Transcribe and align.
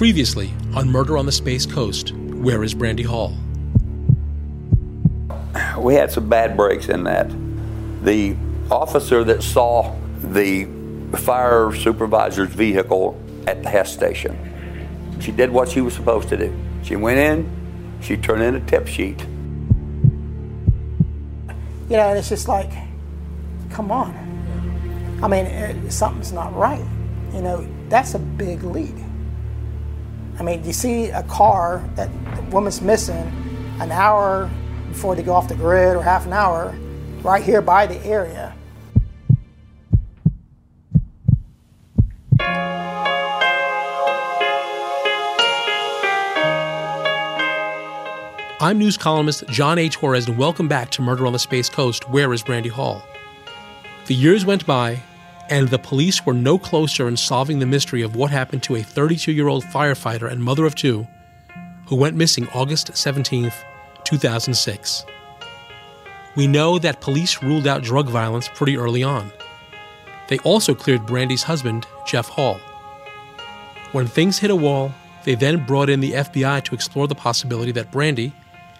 Previously 0.00 0.50
on 0.74 0.88
Murder 0.88 1.18
on 1.18 1.26
the 1.26 1.32
Space 1.32 1.66
Coast, 1.66 2.12
where 2.12 2.64
is 2.64 2.72
Brandy 2.72 3.02
Hall? 3.02 3.36
We 5.78 5.92
had 5.92 6.10
some 6.10 6.26
bad 6.26 6.56
breaks 6.56 6.88
in 6.88 7.04
that. 7.04 7.30
The 8.02 8.34
officer 8.70 9.24
that 9.24 9.42
saw 9.42 9.94
the 10.22 10.66
fire 11.18 11.74
supervisor's 11.74 12.48
vehicle 12.48 13.20
at 13.46 13.62
the 13.62 13.68
Hess 13.68 13.92
station, 13.92 15.18
she 15.20 15.32
did 15.32 15.50
what 15.50 15.68
she 15.68 15.82
was 15.82 15.92
supposed 15.92 16.30
to 16.30 16.36
do. 16.38 16.58
She 16.82 16.96
went 16.96 17.18
in, 17.18 17.98
she 18.00 18.16
turned 18.16 18.42
in 18.42 18.54
a 18.54 18.60
tip 18.60 18.86
sheet. 18.88 19.20
You 21.90 21.96
know, 21.98 22.08
and 22.08 22.18
it's 22.18 22.30
just 22.30 22.48
like, 22.48 22.72
come 23.68 23.92
on. 23.92 24.14
I 25.22 25.28
mean, 25.28 25.44
it, 25.44 25.92
something's 25.92 26.32
not 26.32 26.56
right. 26.56 26.86
You 27.34 27.42
know, 27.42 27.68
that's 27.90 28.14
a 28.14 28.18
big 28.18 28.62
lead. 28.62 29.09
I 30.40 30.42
mean, 30.42 30.64
you 30.64 30.72
see 30.72 31.10
a 31.10 31.22
car 31.24 31.86
that 31.96 32.08
the 32.34 32.40
woman's 32.44 32.80
missing 32.80 33.30
an 33.78 33.92
hour 33.92 34.50
before 34.88 35.14
they 35.14 35.22
go 35.22 35.34
off 35.34 35.48
the 35.48 35.54
grid 35.54 35.94
or 35.94 36.02
half 36.02 36.24
an 36.24 36.32
hour 36.32 36.74
right 37.22 37.42
here 37.44 37.60
by 37.60 37.86
the 37.86 38.02
area. 38.06 38.54
I'm 48.62 48.78
news 48.78 48.96
columnist 48.96 49.46
John 49.48 49.78
A. 49.78 49.90
Torres, 49.90 50.26
and 50.26 50.38
welcome 50.38 50.68
back 50.68 50.90
to 50.92 51.02
Murder 51.02 51.26
on 51.26 51.34
the 51.34 51.38
Space 51.38 51.68
Coast. 51.68 52.08
Where 52.08 52.32
is 52.32 52.42
Brandy 52.42 52.70
Hall? 52.70 53.02
The 54.06 54.14
years 54.14 54.46
went 54.46 54.64
by, 54.64 55.02
and 55.50 55.68
the 55.68 55.78
police 55.78 56.24
were 56.24 56.32
no 56.32 56.58
closer 56.58 57.08
in 57.08 57.16
solving 57.16 57.58
the 57.58 57.66
mystery 57.66 58.02
of 58.02 58.14
what 58.14 58.30
happened 58.30 58.62
to 58.62 58.76
a 58.76 58.82
32 58.82 59.32
year 59.32 59.48
old 59.48 59.64
firefighter 59.64 60.30
and 60.30 60.42
mother 60.42 60.64
of 60.64 60.74
two 60.74 61.06
who 61.86 61.96
went 61.96 62.16
missing 62.16 62.48
August 62.54 62.96
17, 62.96 63.52
2006. 64.04 65.04
We 66.36 66.46
know 66.46 66.78
that 66.78 67.00
police 67.00 67.42
ruled 67.42 67.66
out 67.66 67.82
drug 67.82 68.08
violence 68.08 68.48
pretty 68.48 68.76
early 68.76 69.02
on. 69.02 69.32
They 70.28 70.38
also 70.38 70.72
cleared 70.72 71.06
Brandy's 71.06 71.42
husband, 71.42 71.88
Jeff 72.06 72.28
Hall. 72.28 72.60
When 73.90 74.06
things 74.06 74.38
hit 74.38 74.52
a 74.52 74.56
wall, 74.56 74.94
they 75.24 75.34
then 75.34 75.66
brought 75.66 75.90
in 75.90 75.98
the 75.98 76.12
FBI 76.12 76.62
to 76.62 76.74
explore 76.76 77.08
the 77.08 77.16
possibility 77.16 77.72
that 77.72 77.90
Brandy, 77.90 78.32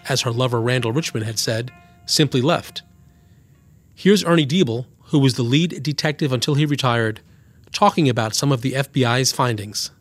as 0.07 0.21
her 0.21 0.31
lover 0.31 0.61
Randall 0.61 0.93
Richmond 0.93 1.25
had 1.25 1.37
said, 1.37 1.69
simply 2.05 2.41
left. 2.41 2.83
Here's 3.93 4.23
Ernie 4.23 4.45
Diebel, 4.45 4.85
who 5.11 5.19
was 5.19 5.35
the 5.35 5.43
lead 5.43 5.83
detective 5.83 6.31
until 6.31 6.55
he 6.55 6.65
retired, 6.65 7.19
talking 7.73 8.07
about 8.07 8.33
some 8.33 8.51
of 8.51 8.61
the 8.61 8.71
FBI's 8.71 9.33
findings. 9.33 9.91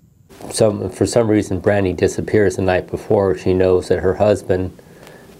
So, 0.52 0.88
for 0.88 1.04
some 1.04 1.28
reason, 1.28 1.58
Brandy 1.58 1.92
disappears 1.92 2.56
the 2.56 2.62
night 2.62 2.88
before 2.88 3.36
she 3.36 3.52
knows 3.52 3.88
that 3.88 3.98
her 3.98 4.14
husband 4.14 4.76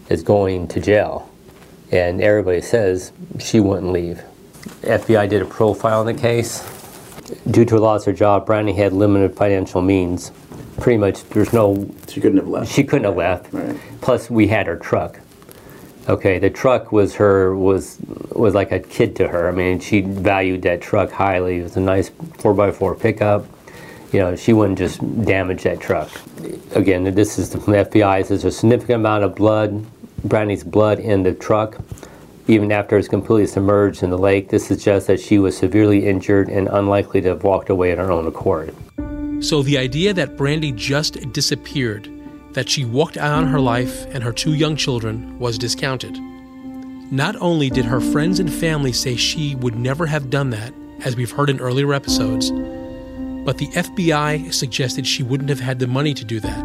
is 0.08 0.22
going 0.22 0.66
to 0.68 0.80
jail. 0.80 1.30
And 1.92 2.20
everybody 2.20 2.60
says 2.60 3.12
she 3.38 3.60
wouldn't 3.60 3.92
leave. 3.92 4.22
FBI 4.82 5.28
did 5.28 5.40
a 5.40 5.46
profile 5.46 6.06
in 6.06 6.14
the 6.14 6.20
case. 6.20 6.62
Due 7.48 7.64
to 7.64 7.76
a 7.76 7.78
loss 7.78 8.02
of 8.02 8.06
her 8.06 8.12
job, 8.12 8.46
Brandy 8.46 8.72
had 8.72 8.92
limited 8.92 9.36
financial 9.36 9.80
means 9.82 10.32
pretty 10.80 10.98
much 10.98 11.22
there's 11.28 11.52
no 11.52 11.88
She 12.08 12.20
couldn't 12.20 12.38
have 12.38 12.48
left. 12.48 12.72
she 12.72 12.82
couldn't 12.82 13.04
have 13.04 13.16
left. 13.16 13.52
Right. 13.52 13.76
Plus, 14.00 14.28
we 14.28 14.48
had 14.48 14.66
her 14.66 14.76
truck. 14.76 15.20
Okay, 16.10 16.40
the 16.40 16.50
truck 16.50 16.90
was 16.90 17.14
her 17.14 17.54
was 17.54 17.98
was 18.32 18.52
like 18.52 18.72
a 18.72 18.80
kid 18.80 19.14
to 19.14 19.28
her. 19.28 19.48
I 19.48 19.52
mean, 19.52 19.78
she 19.78 20.00
valued 20.00 20.62
that 20.62 20.82
truck 20.82 21.12
highly. 21.12 21.58
It 21.58 21.62
was 21.62 21.76
a 21.76 21.80
nice 21.80 22.10
four 22.38 22.60
x 22.60 22.76
four 22.76 22.96
pickup. 22.96 23.46
You 24.12 24.18
know, 24.18 24.34
she 24.34 24.52
wouldn't 24.52 24.76
just 24.76 24.98
damage 25.24 25.62
that 25.62 25.78
truck. 25.80 26.10
Again, 26.74 27.04
this 27.14 27.38
is 27.38 27.50
the 27.50 27.58
FBI. 27.58 28.26
There's 28.26 28.44
a 28.44 28.50
significant 28.50 28.96
amount 28.96 29.22
of 29.22 29.36
blood, 29.36 29.86
Brandy's 30.24 30.64
blood 30.64 30.98
in 30.98 31.22
the 31.22 31.32
truck. 31.32 31.78
Even 32.48 32.72
after 32.72 32.98
it's 32.98 33.06
completely 33.06 33.46
submerged 33.46 34.02
in 34.02 34.10
the 34.10 34.18
lake, 34.18 34.48
this 34.48 34.66
suggests 34.66 35.06
that 35.06 35.20
she 35.20 35.38
was 35.38 35.56
severely 35.56 36.08
injured 36.08 36.48
and 36.48 36.66
unlikely 36.72 37.20
to 37.20 37.28
have 37.28 37.44
walked 37.44 37.70
away 37.70 37.92
on 37.92 37.98
her 37.98 38.10
own 38.10 38.26
accord. 38.26 38.74
So 39.44 39.62
the 39.62 39.78
idea 39.78 40.12
that 40.14 40.36
Brandy 40.36 40.72
just 40.72 41.32
disappeared, 41.32 42.10
that 42.52 42.68
she 42.68 42.84
walked 42.84 43.16
out 43.16 43.32
on 43.32 43.46
her 43.48 43.60
life 43.60 44.06
and 44.14 44.22
her 44.22 44.32
two 44.32 44.54
young 44.54 44.76
children, 44.76 45.38
was 45.38 45.58
discounted. 45.58 46.18
Not 47.12 47.36
only 47.40 47.70
did 47.70 47.84
her 47.84 48.00
friends 48.00 48.38
and 48.38 48.52
family 48.52 48.92
say 48.92 49.16
she 49.16 49.54
would 49.56 49.74
never 49.74 50.06
have 50.06 50.30
done 50.30 50.50
that, 50.50 50.72
as 51.04 51.16
we've 51.16 51.30
heard 51.30 51.50
in 51.50 51.60
earlier 51.60 51.92
episodes, 51.92 52.50
but 53.44 53.58
the 53.58 53.68
FBI 53.68 54.52
suggested 54.52 55.06
she 55.06 55.22
wouldn't 55.22 55.48
have 55.48 55.60
had 55.60 55.78
the 55.78 55.86
money 55.86 56.14
to 56.14 56.24
do 56.24 56.40
that. 56.40 56.64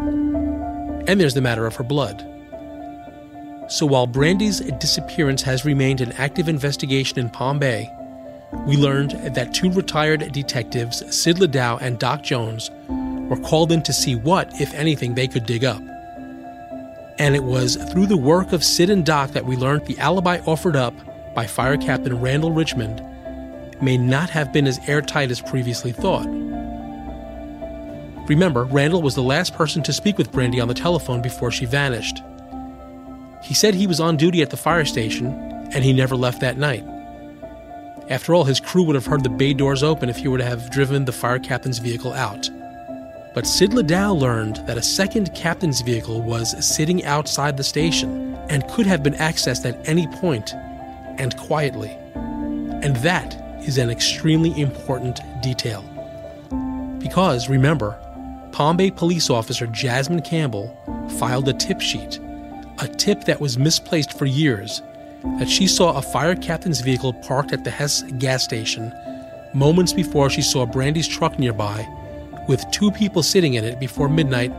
And 1.08 1.20
there's 1.20 1.34
the 1.34 1.40
matter 1.40 1.66
of 1.66 1.76
her 1.76 1.84
blood. 1.84 2.20
So 3.68 3.86
while 3.86 4.06
Brandy's 4.06 4.60
disappearance 4.60 5.42
has 5.42 5.64
remained 5.64 6.00
an 6.00 6.12
active 6.12 6.48
investigation 6.48 7.18
in 7.18 7.30
Palm 7.30 7.58
Bay, 7.58 7.90
we 8.66 8.76
learned 8.76 9.12
that 9.34 9.54
two 9.54 9.72
retired 9.72 10.30
detectives, 10.32 11.02
Sid 11.14 11.38
Ladow 11.38 11.78
and 11.80 11.98
Doc 11.98 12.22
Jones, 12.22 12.70
were 13.28 13.36
called 13.36 13.72
in 13.72 13.82
to 13.82 13.92
see 13.92 14.14
what, 14.14 14.60
if 14.60 14.72
anything, 14.74 15.14
they 15.14 15.28
could 15.28 15.46
dig 15.46 15.64
up. 15.64 15.82
And 17.18 17.34
it 17.34 17.44
was 17.44 17.76
through 17.90 18.06
the 18.06 18.16
work 18.16 18.52
of 18.52 18.62
Sid 18.62 18.90
and 18.90 19.04
Doc 19.04 19.30
that 19.32 19.46
we 19.46 19.56
learned 19.56 19.86
the 19.86 19.98
alibi 19.98 20.40
offered 20.46 20.76
up 20.76 20.94
by 21.34 21.46
Fire 21.46 21.76
Captain 21.76 22.20
Randall 22.20 22.52
Richmond 22.52 23.02
may 23.82 23.96
not 23.96 24.30
have 24.30 24.52
been 24.52 24.66
as 24.66 24.80
airtight 24.88 25.30
as 25.30 25.40
previously 25.40 25.92
thought. 25.92 26.26
Remember, 28.28 28.64
Randall 28.64 29.02
was 29.02 29.14
the 29.14 29.22
last 29.22 29.54
person 29.54 29.82
to 29.84 29.92
speak 29.92 30.18
with 30.18 30.32
Brandy 30.32 30.60
on 30.60 30.68
the 30.68 30.74
telephone 30.74 31.22
before 31.22 31.50
she 31.50 31.64
vanished. 31.64 32.22
He 33.42 33.54
said 33.54 33.74
he 33.74 33.86
was 33.86 34.00
on 34.00 34.16
duty 34.16 34.42
at 34.42 34.50
the 34.50 34.56
fire 34.56 34.84
station, 34.84 35.26
and 35.72 35.84
he 35.84 35.92
never 35.92 36.16
left 36.16 36.40
that 36.40 36.58
night. 36.58 36.84
After 38.08 38.34
all, 38.34 38.44
his 38.44 38.60
crew 38.60 38.82
would 38.84 38.94
have 38.94 39.06
heard 39.06 39.22
the 39.22 39.28
bay 39.28 39.52
doors 39.52 39.82
open 39.82 40.08
if 40.08 40.16
he 40.16 40.28
were 40.28 40.38
to 40.38 40.44
have 40.44 40.70
driven 40.70 41.04
the 41.04 41.12
fire 41.12 41.38
captain's 41.38 41.78
vehicle 41.78 42.12
out. 42.12 42.48
But 43.36 43.46
Sid 43.46 43.72
Ladow 43.72 44.18
learned 44.18 44.66
that 44.66 44.78
a 44.78 44.82
second 44.82 45.34
captain's 45.34 45.82
vehicle 45.82 46.22
was 46.22 46.56
sitting 46.66 47.04
outside 47.04 47.58
the 47.58 47.62
station 47.62 48.34
and 48.48 48.66
could 48.68 48.86
have 48.86 49.02
been 49.02 49.12
accessed 49.12 49.66
at 49.66 49.86
any 49.86 50.06
point, 50.06 50.54
and 51.18 51.36
quietly. 51.36 51.90
And 52.14 52.96
that 52.96 53.34
is 53.62 53.76
an 53.76 53.90
extremely 53.90 54.58
important 54.58 55.20
detail. 55.42 55.82
Because, 56.98 57.50
remember, 57.50 57.98
Palm 58.52 58.78
Bay 58.78 58.90
police 58.90 59.28
officer 59.28 59.66
Jasmine 59.66 60.22
Campbell 60.22 60.74
filed 61.18 61.46
a 61.46 61.52
tip 61.52 61.82
sheet, 61.82 62.18
a 62.78 62.88
tip 62.88 63.24
that 63.24 63.38
was 63.38 63.58
misplaced 63.58 64.16
for 64.18 64.24
years 64.24 64.80
that 65.38 65.50
she 65.50 65.66
saw 65.66 65.94
a 65.94 66.00
fire 66.00 66.36
captain's 66.36 66.80
vehicle 66.80 67.12
parked 67.12 67.52
at 67.52 67.64
the 67.64 67.70
Hess 67.70 68.00
gas 68.16 68.44
station 68.44 68.94
moments 69.52 69.92
before 69.92 70.30
she 70.30 70.40
saw 70.40 70.64
Brandy's 70.64 71.06
truck 71.06 71.38
nearby 71.38 71.86
with 72.48 72.64
two 72.70 72.90
people 72.90 73.22
sitting 73.22 73.54
in 73.54 73.64
it 73.64 73.78
before 73.80 74.08
midnight 74.08 74.52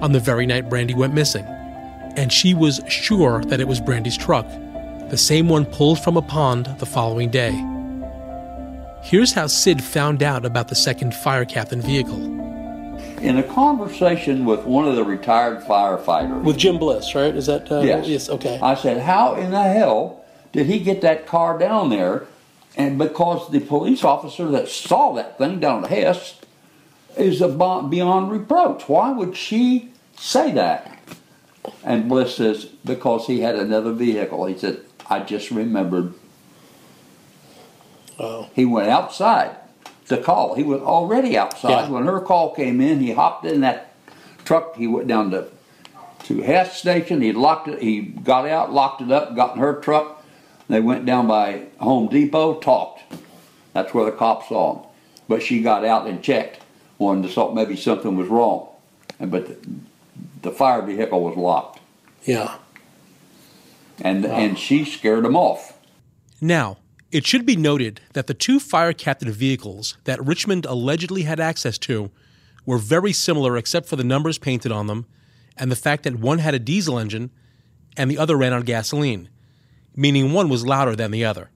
on 0.00 0.12
the 0.12 0.20
very 0.20 0.46
night 0.46 0.68
Brandy 0.68 0.94
went 0.94 1.14
missing. 1.14 1.44
And 2.16 2.32
she 2.32 2.54
was 2.54 2.80
sure 2.88 3.42
that 3.44 3.60
it 3.60 3.68
was 3.68 3.80
Brandy's 3.80 4.16
truck, 4.16 4.46
the 5.10 5.16
same 5.18 5.48
one 5.48 5.66
pulled 5.66 6.02
from 6.02 6.16
a 6.16 6.22
pond 6.22 6.66
the 6.78 6.86
following 6.86 7.30
day. 7.30 7.52
Here's 9.02 9.32
how 9.32 9.48
Sid 9.48 9.82
found 9.82 10.22
out 10.22 10.46
about 10.46 10.68
the 10.68 10.74
second 10.74 11.14
fire 11.14 11.44
captain 11.44 11.80
vehicle. 11.82 12.32
In 13.20 13.36
a 13.38 13.42
conversation 13.42 14.44
with 14.44 14.64
one 14.64 14.86
of 14.86 14.96
the 14.96 15.04
retired 15.04 15.62
firefighters, 15.62 16.42
With 16.42 16.56
Jim 16.56 16.78
Bliss, 16.78 17.14
right? 17.14 17.34
Is 17.34 17.46
that 17.46 17.70
uh, 17.70 17.80
Yes. 17.80 18.28
okay. 18.30 18.58
I 18.62 18.74
said, 18.74 19.02
How 19.02 19.34
in 19.34 19.50
the 19.50 19.62
hell 19.62 20.24
did 20.52 20.66
he 20.66 20.78
get 20.78 21.00
that 21.02 21.26
car 21.26 21.58
down 21.58 21.90
there? 21.90 22.26
And 22.76 22.98
because 22.98 23.50
the 23.50 23.60
police 23.60 24.04
officer 24.04 24.48
that 24.48 24.68
saw 24.68 25.12
that 25.14 25.38
thing 25.38 25.60
down 25.60 25.84
at 25.84 25.90
Hess 25.90 26.40
is 27.16 27.40
beyond 27.40 28.30
reproach. 28.30 28.88
Why 28.88 29.12
would 29.12 29.36
she 29.36 29.92
say 30.16 30.52
that? 30.52 30.98
And 31.82 32.08
Bliss 32.08 32.36
says, 32.36 32.64
Because 32.84 33.26
he 33.26 33.40
had 33.40 33.56
another 33.56 33.92
vehicle. 33.92 34.46
He 34.46 34.56
said, 34.58 34.80
I 35.08 35.20
just 35.20 35.50
remembered. 35.50 36.14
Oh. 38.18 38.48
He 38.54 38.64
went 38.64 38.88
outside 38.88 39.56
to 40.08 40.18
call. 40.18 40.54
He 40.54 40.62
was 40.62 40.80
already 40.80 41.36
outside 41.36 41.70
Yeah. 41.70 41.90
when 41.90 42.06
her 42.06 42.20
call 42.20 42.54
came 42.54 42.80
in. 42.80 43.00
He 43.00 43.12
hopped 43.12 43.44
in 43.44 43.60
that 43.62 43.92
truck. 44.44 44.76
He 44.76 44.86
went 44.86 45.08
down 45.08 45.30
to 45.32 45.48
to 46.24 46.40
Hess 46.40 46.78
Station. 46.78 47.20
He 47.20 47.32
locked 47.32 47.68
it. 47.68 47.82
He 47.82 48.00
got 48.00 48.48
out, 48.48 48.72
locked 48.72 49.02
it 49.02 49.12
up, 49.12 49.36
got 49.36 49.56
in 49.56 49.60
her 49.60 49.74
truck. 49.80 50.24
They 50.68 50.80
went 50.80 51.04
down 51.04 51.26
by 51.26 51.66
Home 51.78 52.08
Depot, 52.08 52.54
talked. 52.60 53.02
That's 53.74 53.92
where 53.92 54.06
the 54.06 54.12
cops 54.12 54.48
saw 54.48 54.74
him. 54.76 54.86
But 55.28 55.42
she 55.42 55.60
got 55.60 55.84
out 55.84 56.06
and 56.06 56.22
checked, 56.22 56.60
wanted 56.98 57.28
to 57.28 57.34
thought 57.34 57.54
maybe 57.54 57.76
something 57.76 58.16
was 58.16 58.28
wrong, 58.28 58.68
and 59.18 59.30
but 59.30 59.46
the, 59.48 59.56
the 60.42 60.50
fire 60.50 60.82
vehicle 60.82 61.22
was 61.22 61.36
locked, 61.36 61.80
Yeah. 62.24 62.56
and 64.00 64.24
and 64.26 64.58
she 64.58 64.84
scared 64.84 65.24
them 65.24 65.36
off. 65.36 65.78
Now, 66.40 66.78
it 67.10 67.26
should 67.26 67.46
be 67.46 67.56
noted 67.56 68.00
that 68.12 68.26
the 68.26 68.34
two 68.34 68.58
fire 68.60 68.92
captain 68.92 69.30
vehicles 69.30 69.96
that 70.04 70.24
Richmond 70.24 70.66
allegedly 70.66 71.22
had 71.22 71.40
access 71.40 71.78
to 71.78 72.10
were 72.66 72.78
very 72.78 73.12
similar 73.12 73.56
except 73.56 73.86
for 73.88 73.96
the 73.96 74.04
numbers 74.04 74.38
painted 74.38 74.72
on 74.72 74.86
them 74.88 75.06
and 75.56 75.70
the 75.70 75.76
fact 75.76 76.02
that 76.02 76.16
one 76.18 76.38
had 76.38 76.54
a 76.54 76.58
diesel 76.58 76.98
engine 76.98 77.30
and 77.96 78.10
the 78.10 78.18
other 78.18 78.36
ran 78.36 78.52
on 78.52 78.62
gasoline, 78.62 79.28
meaning 79.94 80.32
one 80.32 80.48
was 80.48 80.66
louder 80.66 80.96
than 80.96 81.12
the 81.12 81.24
other. 81.24 81.50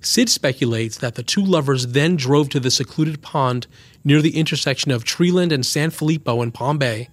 Sid 0.00 0.28
speculates 0.28 0.98
that 0.98 1.16
the 1.16 1.22
two 1.22 1.44
lovers 1.44 1.88
then 1.88 2.16
drove 2.16 2.48
to 2.50 2.60
the 2.60 2.70
secluded 2.70 3.20
pond 3.20 3.66
near 4.04 4.22
the 4.22 4.36
intersection 4.36 4.92
of 4.92 5.04
Treeland 5.04 5.52
and 5.52 5.66
San 5.66 5.90
Filippo 5.90 6.40
in 6.40 6.52
Palm 6.52 6.78
Bay, 6.78 7.08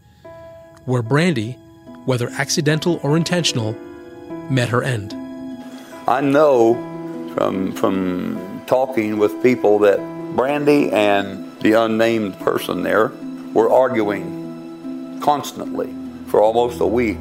where 0.86 1.02
Brandy, 1.02 1.54
whether 2.06 2.30
accidental 2.30 3.00
or 3.02 3.18
intentional, 3.18 3.74
met 4.50 4.70
her 4.70 4.84
end. 4.84 5.14
I 6.08 6.22
know 6.22 6.76
from 7.36 7.72
from 7.74 8.64
talking 8.68 9.18
with 9.18 9.42
people 9.42 9.80
that 9.80 9.98
Brandy 10.36 10.92
and 10.92 11.60
the 11.62 11.74
unnamed 11.74 12.40
person 12.40 12.84
there 12.84 13.12
were 13.54 13.72
arguing 13.72 15.20
constantly 15.22 15.92
for 16.28 16.42
almost 16.42 16.80
a 16.80 16.86
week 16.86 17.18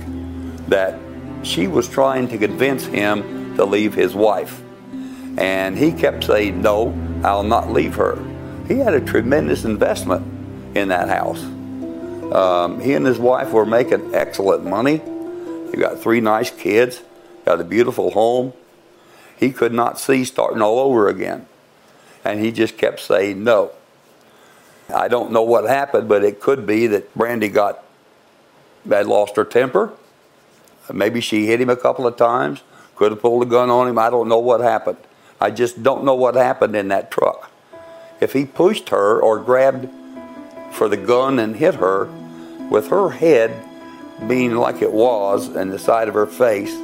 that 0.68 0.98
she 1.42 1.66
was 1.66 1.88
trying 1.88 2.28
to 2.28 2.38
convince 2.38 2.84
him 2.84 3.56
to 3.56 3.64
leave 3.64 3.94
his 3.94 4.14
wife. 4.14 4.60
And 5.36 5.76
he 5.76 5.92
kept 5.92 6.24
saying, 6.24 6.62
No, 6.62 6.96
I'll 7.24 7.42
not 7.42 7.70
leave 7.70 7.94
her. 7.96 8.18
He 8.68 8.78
had 8.78 8.94
a 8.94 9.00
tremendous 9.00 9.64
investment 9.64 10.24
in 10.76 10.88
that 10.88 11.08
house. 11.08 11.42
Um, 12.32 12.80
he 12.80 12.94
and 12.94 13.04
his 13.04 13.18
wife 13.18 13.52
were 13.52 13.66
making 13.66 14.14
excellent 14.14 14.64
money. 14.64 14.96
They 15.70 15.78
got 15.78 15.98
three 16.00 16.20
nice 16.20 16.50
kids, 16.50 17.02
got 17.44 17.60
a 17.60 17.64
beautiful 17.64 18.10
home. 18.10 18.52
He 19.38 19.52
could 19.52 19.72
not 19.72 19.98
see 19.98 20.24
starting 20.24 20.62
all 20.62 20.78
over 20.78 21.08
again. 21.08 21.46
And 22.24 22.40
he 22.40 22.52
just 22.52 22.78
kept 22.78 23.00
saying 23.00 23.44
no. 23.44 23.72
I 24.94 25.08
don't 25.08 25.32
know 25.32 25.42
what 25.42 25.64
happened, 25.64 26.08
but 26.08 26.24
it 26.24 26.40
could 26.40 26.66
be 26.66 26.86
that 26.88 27.14
Brandy 27.14 27.48
got 27.48 27.84
had 28.88 29.06
lost 29.06 29.36
her 29.36 29.44
temper. 29.44 29.92
Maybe 30.92 31.20
she 31.20 31.46
hit 31.46 31.60
him 31.60 31.70
a 31.70 31.76
couple 31.76 32.06
of 32.06 32.16
times. 32.16 32.62
Could 32.96 33.12
have 33.12 33.20
pulled 33.20 33.42
a 33.42 33.46
gun 33.46 33.70
on 33.70 33.88
him. 33.88 33.98
I 33.98 34.10
don't 34.10 34.28
know 34.28 34.38
what 34.38 34.60
happened. 34.60 34.98
I 35.40 35.50
just 35.50 35.82
don't 35.82 36.04
know 36.04 36.14
what 36.14 36.34
happened 36.34 36.76
in 36.76 36.88
that 36.88 37.10
truck. 37.10 37.50
If 38.20 38.32
he 38.32 38.44
pushed 38.44 38.88
her 38.90 39.20
or 39.20 39.38
grabbed 39.38 39.88
for 40.72 40.88
the 40.88 40.96
gun 40.96 41.38
and 41.38 41.56
hit 41.56 41.74
her, 41.76 42.08
with 42.70 42.88
her 42.88 43.10
head 43.10 43.52
being 44.26 44.54
like 44.54 44.80
it 44.80 44.92
was 44.92 45.48
and 45.48 45.72
the 45.72 45.78
side 45.78 46.08
of 46.08 46.14
her 46.14 46.26
face, 46.26 46.74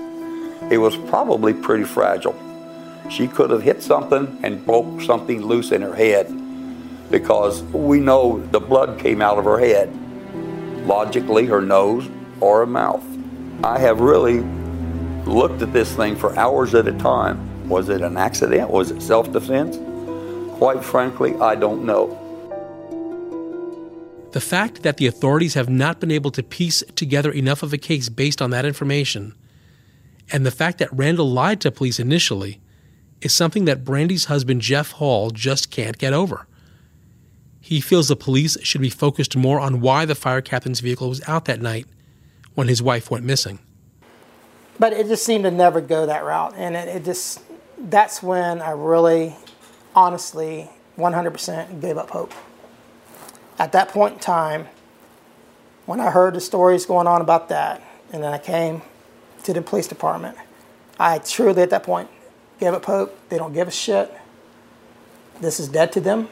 it 0.71 0.79
was 0.79 0.97
probably 0.97 1.55
pretty 1.55 1.85
fragile. 1.85 2.39
She 3.11 3.27
could 3.27 3.51
have 3.51 3.63
hit 3.63 3.83
something 3.83 4.39
and 4.43 4.65
broke 4.65 5.01
something 5.03 5.43
loose 5.43 5.73
in 5.73 5.83
her 5.83 5.95
head 5.95 6.29
because 7.11 7.63
we 7.65 7.99
know 7.99 8.41
the 8.53 8.61
blood 8.61 8.99
came 9.01 9.21
out 9.21 9.39
of 9.39 9.45
her 9.45 9.59
head, 9.59 9.93
logically, 10.87 11.47
her 11.47 11.61
nose 11.61 12.09
or 12.41 12.61
her 12.61 12.67
mouth. 12.67 13.05
I 13.65 13.79
have 13.79 14.01
really 14.01 14.41
looked 15.25 15.63
at 15.63 15.73
this 15.73 15.95
thing 15.95 16.17
for 16.17 16.39
hours 16.39 16.75
at 16.75 16.87
a 16.87 16.93
time. 16.93 17.50
Was 17.71 17.89
it 17.89 18.03
an 18.03 18.17
accident? 18.17 18.69
Was 18.69 18.91
it 18.91 19.01
self 19.01 19.33
defense? 19.33 19.79
Quite 20.59 20.85
frankly, 20.85 21.37
I 21.37 21.55
don't 21.55 21.87
know. 21.87 22.17
The 24.33 24.41
fact 24.41 24.83
that 24.83 24.97
the 24.97 25.07
authorities 25.07 25.55
have 25.55 25.69
not 25.69 26.01
been 26.01 26.11
able 26.11 26.33
to 26.33 26.43
piece 26.43 26.83
together 26.97 27.31
enough 27.31 27.63
of 27.63 27.73
a 27.73 27.79
case 27.79 28.09
based 28.09 28.43
on 28.43 28.51
that 28.51 28.65
information, 28.65 29.37
and 30.33 30.45
the 30.45 30.51
fact 30.51 30.79
that 30.79 30.93
Randall 30.93 31.31
lied 31.31 31.61
to 31.61 31.71
police 31.71 32.01
initially, 32.01 32.61
is 33.21 33.33
something 33.33 33.67
that 33.67 33.85
Brandy's 33.85 34.25
husband 34.25 34.63
Jeff 34.63 34.91
Hall 34.93 35.31
just 35.31 35.71
can't 35.71 35.97
get 35.97 36.13
over. 36.13 36.49
He 37.61 37.81
feels 37.81 38.09
the 38.09 38.17
police 38.17 38.57
should 38.63 38.81
be 38.81 38.91
focused 38.91 39.37
more 39.37 39.61
on 39.61 39.81
why 39.81 40.07
the 40.07 40.17
fire 40.17 40.41
captain's 40.41 40.81
vehicle 40.81 41.09
was 41.09 41.23
out 41.29 41.45
that 41.45 41.63
night 41.63 41.87
when 42.55 42.67
his 42.67 42.83
wife 42.83 43.13
went 43.13 43.25
missing. 43.25 43.61
But 44.79 44.93
it 44.93 45.07
just 45.07 45.25
seemed 45.25 45.45
to 45.45 45.51
never 45.51 45.81
go 45.81 46.07
that 46.07 46.25
route. 46.25 46.55
And 46.57 46.75
it, 46.75 46.89
it 46.89 47.05
just, 47.05 47.41
that's 47.81 48.23
when 48.23 48.61
I 48.61 48.73
really, 48.73 49.35
honestly, 49.95 50.71
100% 50.99 51.81
gave 51.81 51.97
up 51.97 52.11
hope. 52.11 52.33
At 53.59 53.73
that 53.73 53.89
point 53.89 54.15
in 54.15 54.21
time, 54.21 54.69
when 55.87 56.01
I 56.01 56.11
heard 56.11 56.35
the 56.35 56.41
stories 56.41 56.87
going 56.87 57.07
on 57.07 57.21
about 57.21 57.49
that, 57.49 57.83
and 58.13 58.23
then 58.23 58.33
I 58.33 58.39
came 58.39 58.83
to 59.45 59.53
the 59.53 59.63
police 59.63 59.87
department, 59.87 60.37
I 60.99 61.19
truly 61.19 61.63
at 61.63 61.71
that 61.71 61.83
point 61.83 62.11
gave 62.59 62.75
up 62.75 62.85
hope. 62.85 63.17
They 63.29 63.39
don't 63.39 63.55
give 63.55 63.69
a 63.69 63.71
shit. 63.71 64.13
This 65.41 65.59
is 65.59 65.69
dead 65.69 65.93
to 65.93 66.01
them. 66.01 66.29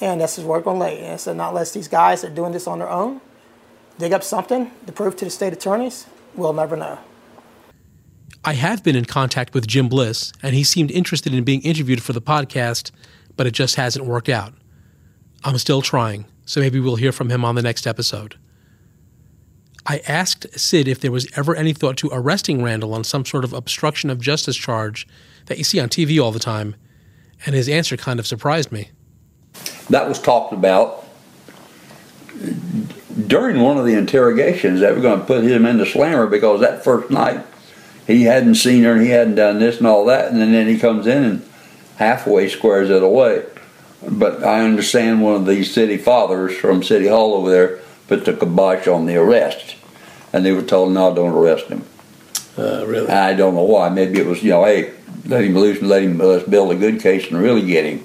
And 0.00 0.20
this 0.20 0.38
is 0.38 0.44
where 0.44 0.58
we're 0.58 0.64
going 0.64 0.78
to 0.78 0.84
lay. 0.84 1.04
And 1.04 1.20
so 1.20 1.32
not 1.32 1.50
unless 1.50 1.72
these 1.72 1.88
guys 1.88 2.24
are 2.24 2.30
doing 2.30 2.52
this 2.52 2.66
on 2.66 2.78
their 2.78 2.88
own, 2.88 3.20
dig 3.98 4.12
up 4.12 4.22
something 4.22 4.70
to 4.86 4.92
prove 4.92 5.16
to 5.16 5.24
the 5.24 5.30
state 5.30 5.52
attorneys, 5.52 6.06
we'll 6.34 6.52
never 6.52 6.76
know. 6.76 6.98
I 8.44 8.54
have 8.54 8.84
been 8.84 8.96
in 8.96 9.04
contact 9.04 9.54
with 9.54 9.66
Jim 9.66 9.88
Bliss, 9.88 10.32
and 10.42 10.54
he 10.54 10.64
seemed 10.64 10.90
interested 10.90 11.34
in 11.34 11.44
being 11.44 11.62
interviewed 11.62 12.02
for 12.02 12.12
the 12.12 12.20
podcast, 12.20 12.90
but 13.36 13.46
it 13.46 13.52
just 13.52 13.76
hasn't 13.76 14.06
worked 14.06 14.28
out. 14.28 14.54
I'm 15.44 15.58
still 15.58 15.82
trying, 15.82 16.26
so 16.44 16.60
maybe 16.60 16.80
we'll 16.80 16.96
hear 16.96 17.12
from 17.12 17.30
him 17.30 17.44
on 17.44 17.54
the 17.54 17.62
next 17.62 17.86
episode. 17.86 18.36
I 19.84 20.00
asked 20.08 20.58
Sid 20.58 20.88
if 20.88 21.00
there 21.00 21.12
was 21.12 21.28
ever 21.36 21.54
any 21.54 21.72
thought 21.72 21.96
to 21.98 22.10
arresting 22.12 22.62
Randall 22.62 22.94
on 22.94 23.04
some 23.04 23.24
sort 23.24 23.44
of 23.44 23.52
obstruction 23.52 24.10
of 24.10 24.20
justice 24.20 24.56
charge 24.56 25.06
that 25.46 25.58
you 25.58 25.64
see 25.64 25.78
on 25.78 25.88
TV 25.88 26.22
all 26.22 26.32
the 26.32 26.38
time, 26.38 26.74
and 27.44 27.54
his 27.54 27.68
answer 27.68 27.96
kind 27.96 28.18
of 28.18 28.26
surprised 28.26 28.72
me. 28.72 28.90
That 29.90 30.08
was 30.08 30.20
talked 30.20 30.52
about 30.52 31.04
during 33.26 33.60
one 33.60 33.78
of 33.78 33.86
the 33.86 33.94
interrogations 33.94 34.80
that 34.80 34.94
we're 34.94 35.02
going 35.02 35.20
to 35.20 35.26
put 35.26 35.44
him 35.44 35.64
in 35.64 35.78
the 35.78 35.86
slammer 35.86 36.26
because 36.26 36.60
that 36.60 36.84
first 36.84 37.10
night 37.10 37.44
he 38.06 38.24
hadn't 38.24 38.54
seen 38.56 38.84
her 38.84 38.92
and 38.92 39.02
he 39.02 39.08
hadn't 39.08 39.34
done 39.34 39.58
this 39.58 39.78
and 39.78 39.86
all 39.86 40.04
that, 40.06 40.32
and 40.32 40.40
then 40.40 40.68
he 40.68 40.78
comes 40.78 41.06
in 41.06 41.24
and 41.24 41.48
halfway 41.96 42.48
squares 42.48 42.90
it 42.90 43.02
away. 43.02 43.44
But 44.08 44.44
I 44.44 44.60
understand 44.60 45.22
one 45.22 45.34
of 45.34 45.46
these 45.46 45.72
city 45.72 45.96
fathers 45.96 46.56
from 46.56 46.82
City 46.82 47.08
Hall 47.08 47.34
over 47.34 47.50
there 47.50 47.80
put 48.06 48.24
the 48.24 48.32
kibosh 48.32 48.86
on 48.86 49.06
the 49.06 49.16
arrest, 49.16 49.76
and 50.32 50.44
they 50.44 50.52
were 50.52 50.62
told, 50.62 50.92
"No, 50.92 51.14
don't 51.14 51.34
arrest 51.34 51.66
him." 51.66 51.84
Uh, 52.56 52.84
really? 52.86 53.08
I 53.08 53.34
don't 53.34 53.54
know 53.54 53.64
why. 53.64 53.88
Maybe 53.88 54.18
it 54.18 54.26
was, 54.26 54.42
you 54.42 54.50
know, 54.50 54.64
hey, 54.64 54.92
let 55.26 55.44
him 55.44 55.54
loose 55.54 55.80
and 55.80 55.88
let 55.88 56.02
him 56.02 56.20
uh, 56.20 56.40
build 56.40 56.72
a 56.72 56.76
good 56.76 57.00
case 57.00 57.30
and 57.30 57.40
really 57.40 57.66
get 57.66 57.84
him. 57.84 58.04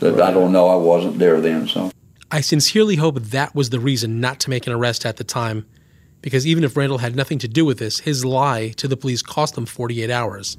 But 0.00 0.20
I 0.20 0.30
don't 0.32 0.52
know. 0.52 0.68
I 0.68 0.74
wasn't 0.74 1.18
there 1.18 1.40
then, 1.40 1.68
so. 1.68 1.90
I 2.30 2.40
sincerely 2.40 2.96
hope 2.96 3.20
that 3.20 3.54
was 3.54 3.70
the 3.70 3.78
reason 3.78 4.20
not 4.20 4.40
to 4.40 4.50
make 4.50 4.66
an 4.66 4.72
arrest 4.72 5.06
at 5.06 5.16
the 5.16 5.24
time, 5.24 5.66
because 6.22 6.46
even 6.46 6.64
if 6.64 6.76
Randall 6.76 6.98
had 6.98 7.14
nothing 7.14 7.38
to 7.40 7.48
do 7.48 7.64
with 7.64 7.78
this, 7.78 8.00
his 8.00 8.24
lie 8.24 8.68
to 8.76 8.88
the 8.88 8.96
police 8.96 9.20
cost 9.20 9.54
them 9.54 9.66
48 9.66 10.10
hours. 10.10 10.56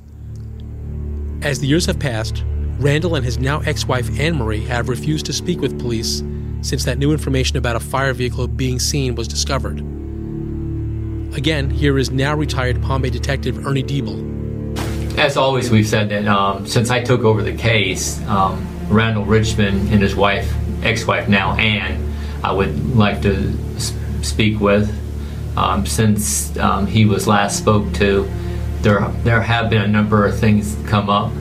As 1.41 1.59
the 1.59 1.67
years 1.67 1.85
have 1.87 1.99
passed, 1.99 2.43
Randall 2.79 3.15
and 3.15 3.25
his 3.25 3.39
now 3.39 3.61
ex 3.61 3.87
wife 3.87 4.09
Anne 4.19 4.35
Marie 4.35 4.63
have 4.65 4.89
refused 4.89 5.25
to 5.27 5.33
speak 5.33 5.61
with 5.61 5.79
police 5.79 6.21
since 6.61 6.85
that 6.85 6.97
new 6.97 7.11
information 7.11 7.57
about 7.57 7.75
a 7.75 7.79
fire 7.79 8.13
vehicle 8.13 8.47
being 8.47 8.79
seen 8.79 9.15
was 9.15 9.27
discovered. 9.27 9.79
Again, 11.35 11.69
here 11.69 11.97
is 11.97 12.11
now 12.11 12.35
retired 12.35 12.81
Bay 12.81 13.09
detective 13.09 13.65
Ernie 13.65 13.83
Diebel. 13.83 15.17
As 15.17 15.37
always, 15.37 15.69
we've 15.69 15.87
said 15.87 16.09
that 16.09 16.25
um, 16.27 16.65
since 16.65 16.89
I 16.89 17.03
took 17.03 17.21
over 17.21 17.41
the 17.41 17.55
case, 17.55 18.21
um, 18.27 18.65
Randall 18.89 19.25
Richmond 19.25 19.91
and 19.91 20.01
his 20.01 20.15
wife, 20.15 20.53
ex-wife 20.83 21.27
now 21.27 21.55
Ann, 21.55 22.13
I 22.43 22.51
would 22.51 22.95
like 22.95 23.21
to 23.23 23.53
speak 24.23 24.59
with. 24.59 25.02
Um, 25.55 25.85
since 25.85 26.57
um, 26.57 26.87
he 26.87 27.05
was 27.05 27.27
last 27.27 27.57
spoke 27.57 27.93
to, 27.95 28.29
there 28.81 29.07
there 29.23 29.41
have 29.41 29.69
been 29.69 29.81
a 29.81 29.87
number 29.87 30.25
of 30.25 30.37
things 30.37 30.77
come 30.87 31.09
up, 31.09 31.31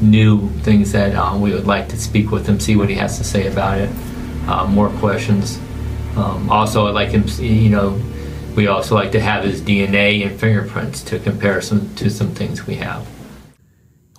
new 0.00 0.48
things 0.60 0.92
that 0.92 1.14
um, 1.14 1.40
we 1.40 1.52
would 1.52 1.66
like 1.66 1.88
to 1.88 1.96
speak 1.96 2.30
with 2.30 2.46
him, 2.46 2.60
see 2.60 2.76
what 2.76 2.88
he 2.88 2.96
has 2.96 3.18
to 3.18 3.24
say 3.24 3.46
about 3.46 3.78
it. 3.78 3.90
Uh, 4.46 4.66
more 4.66 4.90
questions. 4.98 5.58
Um, 6.16 6.50
also, 6.50 6.88
I'd 6.88 6.94
like 6.94 7.10
him, 7.10 7.24
you 7.38 7.70
know, 7.70 8.00
we 8.56 8.66
also 8.66 8.94
like 8.94 9.12
to 9.12 9.20
have 9.20 9.44
his 9.44 9.62
DNA 9.62 10.26
and 10.26 10.38
fingerprints 10.38 11.02
to 11.04 11.18
compare 11.18 11.62
some 11.62 11.94
to 11.94 12.10
some 12.10 12.34
things 12.34 12.66
we 12.66 12.74
have. 12.76 13.06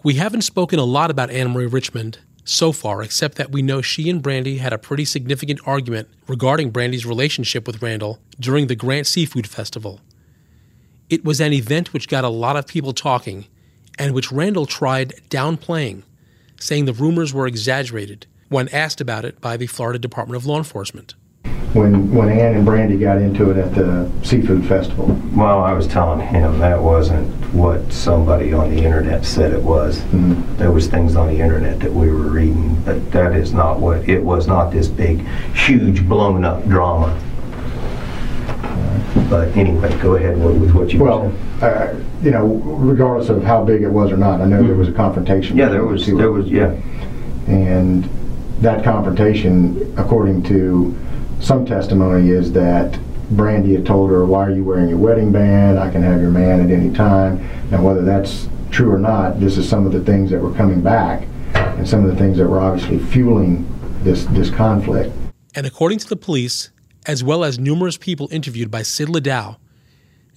We 0.04 0.16
haven't 0.16 0.42
spoken 0.42 0.80
a 0.80 0.84
lot 0.84 1.12
about 1.12 1.30
Anne 1.30 1.52
Marie 1.52 1.68
Richmond, 1.68 2.20
so 2.44 2.72
far, 2.72 3.02
except 3.02 3.38
that 3.38 3.52
we 3.52 3.62
know 3.62 3.82
she 3.82 4.10
and 4.10 4.22
Brandy 4.22 4.58
had 4.58 4.74
a 4.74 4.78
pretty 4.78 5.06
significant 5.06 5.60
argument 5.66 6.10
regarding 6.28 6.72
Brandy's 6.72 7.06
relationship 7.06 7.66
with 7.66 7.82
Randall 7.82 8.20
during 8.40 8.68
the 8.68 8.76
Grant 8.76 9.08
Seafood 9.08 9.48
Festival. 9.48 10.02
It 11.10 11.24
was 11.24 11.40
an 11.40 11.54
event 11.54 11.94
which 11.94 12.08
got 12.08 12.24
a 12.24 12.30
lot 12.30 12.56
of 12.56 12.68
people 12.68 12.94
talking 12.94 13.46
and 13.98 14.14
which 14.14 14.32
Randall 14.32 14.66
tried 14.66 15.14
downplaying, 15.30 16.04
saying 16.60 16.86
the 16.86 16.94
rumors 16.94 17.34
were 17.34 17.48
exaggerated 17.48 18.26
when 18.50 18.68
asked 18.70 19.02
about 19.02 19.26
it 19.26 19.40
by 19.40 19.58
the 19.58 19.68
Florida 19.68 20.00
Department 20.00 20.36
of 20.36 20.46
Law 20.46 20.58
Enforcement. 20.58 21.16
When, 21.74 22.14
when 22.14 22.30
Ann 22.30 22.56
and 22.56 22.66
Brandy 22.66 22.98
got 22.98 23.18
into 23.18 23.50
it 23.50 23.58
at 23.58 23.74
the 23.74 24.12
seafood 24.22 24.66
festival. 24.66 25.20
Well, 25.36 25.64
I 25.64 25.74
was 25.74 25.88
telling 25.88 26.20
him 26.20 26.60
that 26.60 26.80
wasn't 26.80 27.28
what 27.52 27.92
somebody 27.92 28.54
on 28.54 28.70
the 28.70 28.84
internet 28.84 29.26
said 29.26 29.54
it 29.54 29.62
was. 29.62 30.00
Mm-hmm. 30.02 30.58
There 30.58 30.72
was 30.72 30.88
things 30.88 31.16
on 31.16 31.28
the 31.28 31.40
internet 31.40 31.80
that 31.80 31.92
we 31.92 32.10
were 32.10 32.30
reading, 32.30 32.76
but 32.84 33.12
that 33.12 33.36
is 33.36 33.54
not 33.54 33.80
what, 33.80 34.08
it 34.08 34.22
was 34.22 34.48
not 34.48 34.72
this 34.72 34.88
big, 34.88 35.26
huge, 35.56 36.08
blown 36.08 36.46
up 36.46 36.64
drama. 36.66 37.20
But 39.30 39.50
anyway, 39.58 39.98
go 40.00 40.16
ahead 40.16 40.38
with 40.38 40.74
what 40.74 40.94
you 40.94 41.04
Well, 41.04 41.34
uh, 41.62 41.94
you 42.22 42.32
know, 42.32 42.46
regardless 42.46 43.30
of 43.30 43.44
how 43.44 43.64
big 43.64 43.82
it 43.82 43.90
was 43.90 44.12
or 44.12 44.18
not, 44.18 44.42
I 44.42 44.46
know 44.46 44.62
there 44.62 44.76
was 44.76 44.90
a 44.90 44.94
confrontation. 44.94 45.58
Yeah, 45.58 45.70
there 45.70 45.86
was, 45.86 46.06
there 46.06 46.32
was, 46.32 46.48
yeah. 46.48 46.72
And 47.48 48.04
that 48.60 48.84
confrontation, 48.84 49.94
according 49.98 50.44
to 50.44 50.96
some 51.44 51.66
testimony, 51.66 52.30
is 52.30 52.52
that 52.54 52.98
Brandy 53.32 53.74
had 53.74 53.86
told 53.86 54.10
her, 54.10 54.26
why 54.26 54.46
are 54.46 54.52
you 54.52 54.64
wearing 54.64 54.90
your 54.90 54.98
wedding 54.98 55.32
band? 55.32 55.78
I 55.78 55.92
can 55.92 56.02
have 56.02 56.22
your 56.22 56.32
man 56.32 56.62
at 56.62 56.72
any 56.72 56.94
time. 56.94 57.48
Now, 57.70 57.84
whether 57.84 58.02
that's 58.02 58.48
true 58.72 58.92
or 58.92 59.00
not, 59.00 59.40
this 59.40 59.58
is 59.58 59.68
some 59.68 59.86
of 59.86 59.92
the 59.92 60.02
things 60.02 60.32
that 60.32 60.40
were 60.40 60.54
coming 60.54 60.82
back 60.82 61.28
and 61.54 61.88
some 61.88 62.06
of 62.06 62.10
the 62.10 62.16
things 62.16 62.38
that 62.38 62.48
were 62.48 62.60
obviously 62.60 63.00
fueling 63.00 63.68
this, 64.04 64.26
this 64.26 64.50
conflict. 64.50 65.14
And 65.56 65.66
according 65.66 66.00
to 66.00 66.10
the 66.10 66.16
police, 66.16 66.72
as 67.06 67.24
well 67.24 67.44
as 67.44 67.60
numerous 67.60 67.98
people 67.98 68.30
interviewed 68.32 68.72
by 68.72 68.82
Sid 68.82 69.10
Ladow, 69.10 69.58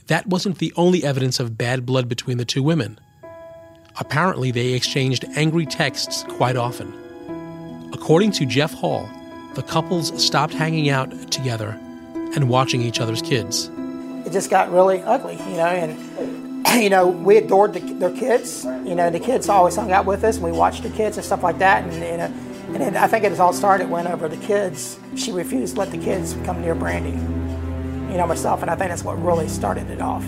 that 0.09 0.27
wasn't 0.27 0.59
the 0.59 0.73
only 0.77 1.05
evidence 1.05 1.41
of 1.41 1.57
bad 1.57 1.87
blood 1.87 2.09
between 2.09 2.39
the 2.39 2.45
two 2.45 2.63
women. 2.63 2.99
Apparently, 3.99 4.51
they 4.51 4.73
exchanged 4.73 5.25
angry 5.37 5.67
texts 5.67 6.25
quite 6.29 6.57
often. 6.57 6.93
According 7.93 8.33
to 8.33 8.47
Jeff 8.47 8.75
Hall, 8.75 9.09
the 9.57 9.63
couples 9.63 10.23
stopped 10.23 10.53
hanging 10.53 10.91
out 10.91 11.11
together 11.33 11.71
and 12.35 12.49
watching 12.49 12.83
each 12.83 13.01
other's 13.01 13.23
kids. 13.23 13.71
it 14.27 14.33
just 14.33 14.51
got 14.51 14.71
really 14.71 15.03
ugly, 15.03 15.37
you 15.37 15.57
know. 15.57 15.67
And 15.67 16.67
you 16.83 16.91
know, 16.91 17.09
we 17.09 17.39
adored 17.39 17.73
the, 17.73 17.81
their 17.95 18.13
kids. 18.13 18.65
You 18.65 18.95
know, 18.95 19.11
the 19.11 19.19
kids 19.19 19.49
always 19.49 19.75
hung 19.75 19.91
out 19.91 20.05
with 20.05 20.23
us, 20.25 20.37
and 20.37 20.45
we 20.45 20.53
watched 20.53 20.83
the 20.83 20.91
kids 20.91 21.17
and 21.17 21.25
stuff 21.25 21.43
like 21.43 21.59
that. 21.59 21.85
And 21.85 21.95
you 21.95 22.05
uh, 22.05 22.17
know, 22.17 22.35
and 22.69 22.77
then 22.77 22.97
I 22.97 23.07
think 23.07 23.25
it 23.25 23.41
all 23.41 23.53
started 23.53 23.89
when 23.89 24.07
over 24.07 24.29
the 24.29 24.37
kids, 24.37 24.99
she 25.17 25.33
refused 25.33 25.75
to 25.75 25.81
let 25.81 25.91
the 25.91 25.99
kids 25.99 26.37
come 26.45 26.61
near 26.61 26.75
Brandy. 26.75 27.11
You 28.13 28.19
know, 28.19 28.27
myself, 28.27 28.63
and 28.63 28.71
I 28.71 28.77
think 28.77 28.91
that's 28.91 29.05
what 29.05 29.21
really 29.23 29.49
started 29.49 29.91
it 29.91 30.01
off. 30.01 30.25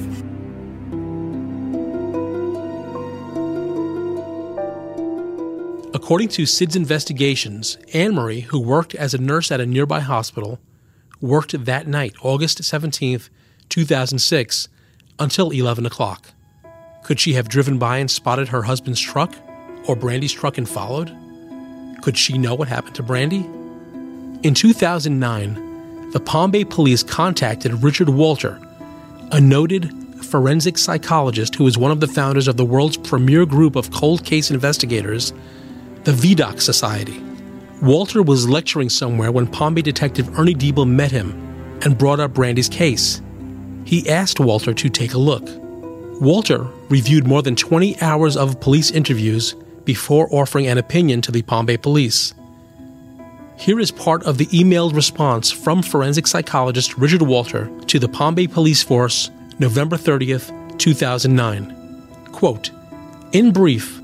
According 5.94 6.28
to 6.30 6.44
Sid's 6.44 6.76
investigations, 6.76 7.78
Anne 7.94 8.14
Marie, 8.14 8.40
who 8.40 8.60
worked 8.60 8.94
as 8.94 9.14
a 9.14 9.18
nurse 9.18 9.50
at 9.50 9.60
a 9.60 9.66
nearby 9.66 10.00
hospital, 10.00 10.58
worked 11.20 11.64
that 11.64 11.86
night, 11.86 12.14
August 12.22 12.60
17th, 12.60 13.30
2006, 13.70 14.68
until 15.18 15.50
11 15.50 15.86
o'clock. 15.86 16.28
Could 17.04 17.18
she 17.18 17.32
have 17.32 17.48
driven 17.48 17.78
by 17.78 17.98
and 17.98 18.10
spotted 18.10 18.48
her 18.48 18.62
husband's 18.62 19.00
truck 19.00 19.34
or 19.86 19.96
Brandy's 19.96 20.32
truck 20.32 20.58
and 20.58 20.68
followed? 20.68 21.16
Could 22.02 22.18
she 22.18 22.36
know 22.36 22.54
what 22.54 22.68
happened 22.68 22.94
to 22.96 23.02
Brandy? 23.02 23.46
In 24.42 24.52
2009, 24.54 26.10
the 26.10 26.20
Palm 26.20 26.50
Bay 26.50 26.64
police 26.64 27.02
contacted 27.02 27.82
Richard 27.82 28.10
Walter, 28.10 28.60
a 29.32 29.40
noted 29.40 29.90
forensic 30.22 30.76
psychologist 30.76 31.54
who 31.54 31.66
is 31.66 31.78
one 31.78 31.90
of 31.90 32.00
the 32.00 32.06
founders 32.06 32.46
of 32.46 32.58
the 32.58 32.64
world's 32.64 32.98
premier 32.98 33.46
group 33.46 33.74
of 33.74 33.90
cold 33.90 34.24
case 34.24 34.50
investigators, 34.50 35.32
the 36.08 36.14
Vidocq 36.14 36.58
Society. 36.58 37.22
Walter 37.82 38.22
was 38.22 38.48
lecturing 38.48 38.88
somewhere 38.88 39.30
when 39.30 39.46
Bay 39.74 39.82
detective 39.82 40.38
Ernie 40.38 40.54
Diebel 40.54 40.88
met 40.88 41.10
him 41.10 41.32
and 41.82 41.98
brought 41.98 42.18
up 42.18 42.32
Brandy's 42.32 42.70
case. 42.70 43.20
He 43.84 44.08
asked 44.08 44.40
Walter 44.40 44.72
to 44.72 44.88
take 44.88 45.12
a 45.12 45.18
look. 45.18 45.46
Walter 46.18 46.66
reviewed 46.88 47.26
more 47.26 47.42
than 47.42 47.54
20 47.54 48.00
hours 48.00 48.38
of 48.38 48.58
police 48.58 48.90
interviews 48.90 49.54
before 49.84 50.34
offering 50.34 50.66
an 50.66 50.78
opinion 50.78 51.20
to 51.20 51.30
the 51.30 51.42
Bay 51.42 51.76
police. 51.76 52.32
Here 53.58 53.78
is 53.78 53.90
part 53.90 54.22
of 54.22 54.38
the 54.38 54.46
emailed 54.46 54.94
response 54.94 55.50
from 55.50 55.82
forensic 55.82 56.26
psychologist 56.26 56.96
Richard 56.96 57.20
Walter 57.20 57.70
to 57.88 57.98
the 57.98 58.08
Bay 58.34 58.46
Police 58.46 58.82
Force, 58.82 59.30
November 59.58 59.98
30th, 59.98 60.78
2009. 60.78 62.30
Quote 62.32 62.70
In 63.32 63.52
brief, 63.52 64.00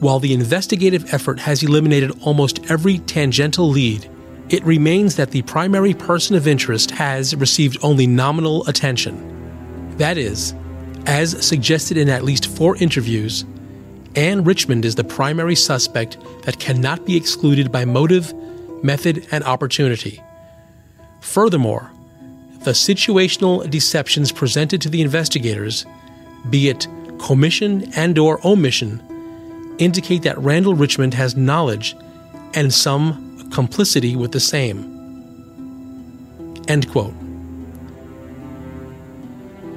while 0.00 0.20
the 0.20 0.32
investigative 0.32 1.12
effort 1.12 1.40
has 1.40 1.62
eliminated 1.62 2.12
almost 2.22 2.70
every 2.70 2.98
tangential 2.98 3.68
lead, 3.68 4.08
it 4.48 4.64
remains 4.64 5.16
that 5.16 5.30
the 5.30 5.42
primary 5.42 5.92
person 5.92 6.36
of 6.36 6.46
interest 6.46 6.90
has 6.92 7.34
received 7.36 7.78
only 7.82 8.06
nominal 8.06 8.66
attention. 8.66 9.96
That 9.98 10.16
is, 10.16 10.54
as 11.06 11.44
suggested 11.44 11.96
in 11.96 12.08
at 12.08 12.24
least 12.24 12.46
four 12.46 12.76
interviews, 12.76 13.44
Anne 14.14 14.44
Richmond 14.44 14.84
is 14.84 14.94
the 14.94 15.04
primary 15.04 15.54
suspect 15.54 16.18
that 16.42 16.58
cannot 16.58 17.04
be 17.04 17.16
excluded 17.16 17.70
by 17.70 17.84
motive, 17.84 18.32
method, 18.82 19.26
and 19.30 19.44
opportunity. 19.44 20.22
Furthermore, 21.20 21.90
the 22.60 22.70
situational 22.70 23.68
deceptions 23.68 24.32
presented 24.32 24.80
to 24.82 24.88
the 24.88 25.02
investigators, 25.02 25.84
be 26.50 26.68
it 26.68 26.86
commission 27.18 27.92
and 27.94 28.18
or 28.18 28.40
omission, 28.46 29.02
indicate 29.78 30.22
that 30.22 30.38
Randall 30.38 30.74
Richmond 30.74 31.14
has 31.14 31.36
knowledge 31.36 31.96
and 32.54 32.72
some 32.72 33.50
complicity 33.50 34.16
with 34.16 34.32
the 34.32 34.40
same. 34.40 34.94
End 36.68 36.90
quote. 36.90 37.14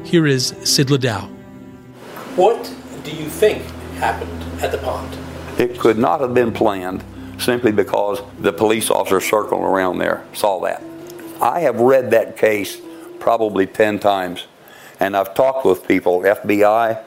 Here 0.03 0.27
is 0.27 0.55
Sid 0.63 0.87
Ladow. 0.87 1.29
What 2.35 2.73
do 3.03 3.11
you 3.11 3.29
think 3.29 3.63
happened 3.95 4.43
at 4.61 4.71
the 4.71 4.77
pond? 4.79 5.17
It 5.57 5.79
could 5.79 5.97
not 5.97 6.21
have 6.21 6.33
been 6.33 6.51
planned 6.51 7.03
simply 7.39 7.71
because 7.71 8.21
the 8.39 8.51
police 8.53 8.89
officer 8.89 9.21
circling 9.21 9.63
around 9.63 9.99
there 9.99 10.25
saw 10.33 10.59
that. 10.61 10.83
I 11.41 11.61
have 11.61 11.79
read 11.79 12.11
that 12.11 12.37
case 12.37 12.79
probably 13.19 13.67
10 13.67 13.99
times, 13.99 14.47
and 14.99 15.15
I've 15.15 15.33
talked 15.33 15.65
with 15.65 15.87
people, 15.87 16.21
FBI 16.21 17.03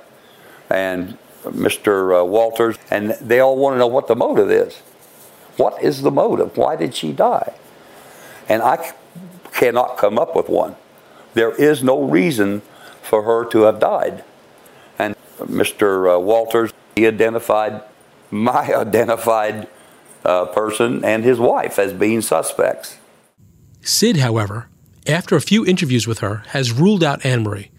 and 0.71 1.19
Mr. 1.45 2.21
uh, 2.21 2.25
Walters, 2.25 2.77
and 2.91 3.11
they 3.21 3.41
all 3.41 3.57
want 3.57 3.75
to 3.75 3.79
know 3.79 3.87
what 3.87 4.09
the 4.09 4.17
motive 4.17 4.51
is. 4.51 4.79
What 5.57 5.83
is 5.83 6.03
the 6.03 6.11
motive? 6.11 6.57
Why 6.57 6.77
did 6.77 6.95
she 6.95 7.13
die? 7.13 7.55
And 8.49 8.63
I 8.63 8.93
cannot 9.53 9.97
come 9.97 10.19
up 10.19 10.35
with 10.35 10.49
one. 10.49 10.77
There 11.35 11.53
is 11.53 11.83
no 11.83 12.03
reason 12.03 12.63
for 13.03 13.23
her 13.23 13.45
to 13.51 13.63
have 13.63 13.81
died. 13.81 14.25
And 14.99 15.15
Mr. 15.39 16.17
uh, 16.17 16.19
Walters, 16.19 16.73
he 16.97 17.07
identified 17.07 17.83
my 18.31 18.75
identified 18.75 19.69
uh, 20.25 20.47
person 20.47 21.05
and 21.05 21.25
his 21.25 21.39
wife 21.39 21.79
as 21.79 21.93
being 21.93 22.21
suspects. 22.21 22.99
Sid, 23.83 24.17
however, 24.17 24.69
after 25.07 25.37
a 25.37 25.41
few 25.41 25.67
interviews 25.67 26.07
with 26.07 26.21
her, 26.21 26.43
has 26.49 26.73
ruled 26.73 27.05
out 27.05 27.25
Anne 27.25 27.43
Marie, 27.43 27.71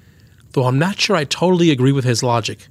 though 0.52 0.66
I'm 0.66 0.78
not 0.78 1.00
sure 1.00 1.16
I 1.16 1.24
totally 1.24 1.72
agree 1.72 1.92
with 1.92 2.06
his 2.06 2.22
logic. 2.22 2.68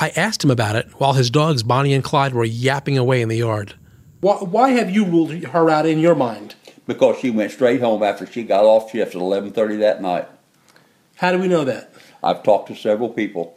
I 0.00 0.10
asked 0.10 0.44
him 0.44 0.50
about 0.50 0.76
it 0.76 0.88
while 1.00 1.14
his 1.14 1.30
dogs 1.30 1.62
Bonnie 1.62 1.92
and 1.92 2.04
Clyde 2.04 2.34
were 2.34 2.44
yapping 2.44 2.96
away 2.96 3.20
in 3.20 3.28
the 3.28 3.36
yard. 3.36 3.74
Why, 4.20 4.36
why 4.36 4.70
have 4.70 4.90
you 4.90 5.04
ruled 5.04 5.32
her 5.32 5.70
out 5.70 5.86
in 5.86 5.98
your 5.98 6.14
mind? 6.14 6.54
Because 6.86 7.18
she 7.18 7.30
went 7.30 7.52
straight 7.52 7.80
home 7.80 8.02
after 8.02 8.26
she 8.26 8.42
got 8.44 8.64
off 8.64 8.90
shift 8.90 9.14
at 9.14 9.20
11:30 9.20 9.78
that 9.80 10.00
night. 10.00 10.28
How 11.16 11.32
do 11.32 11.38
we 11.38 11.48
know 11.48 11.64
that? 11.64 11.92
I've 12.22 12.42
talked 12.42 12.68
to 12.68 12.76
several 12.76 13.10
people. 13.10 13.56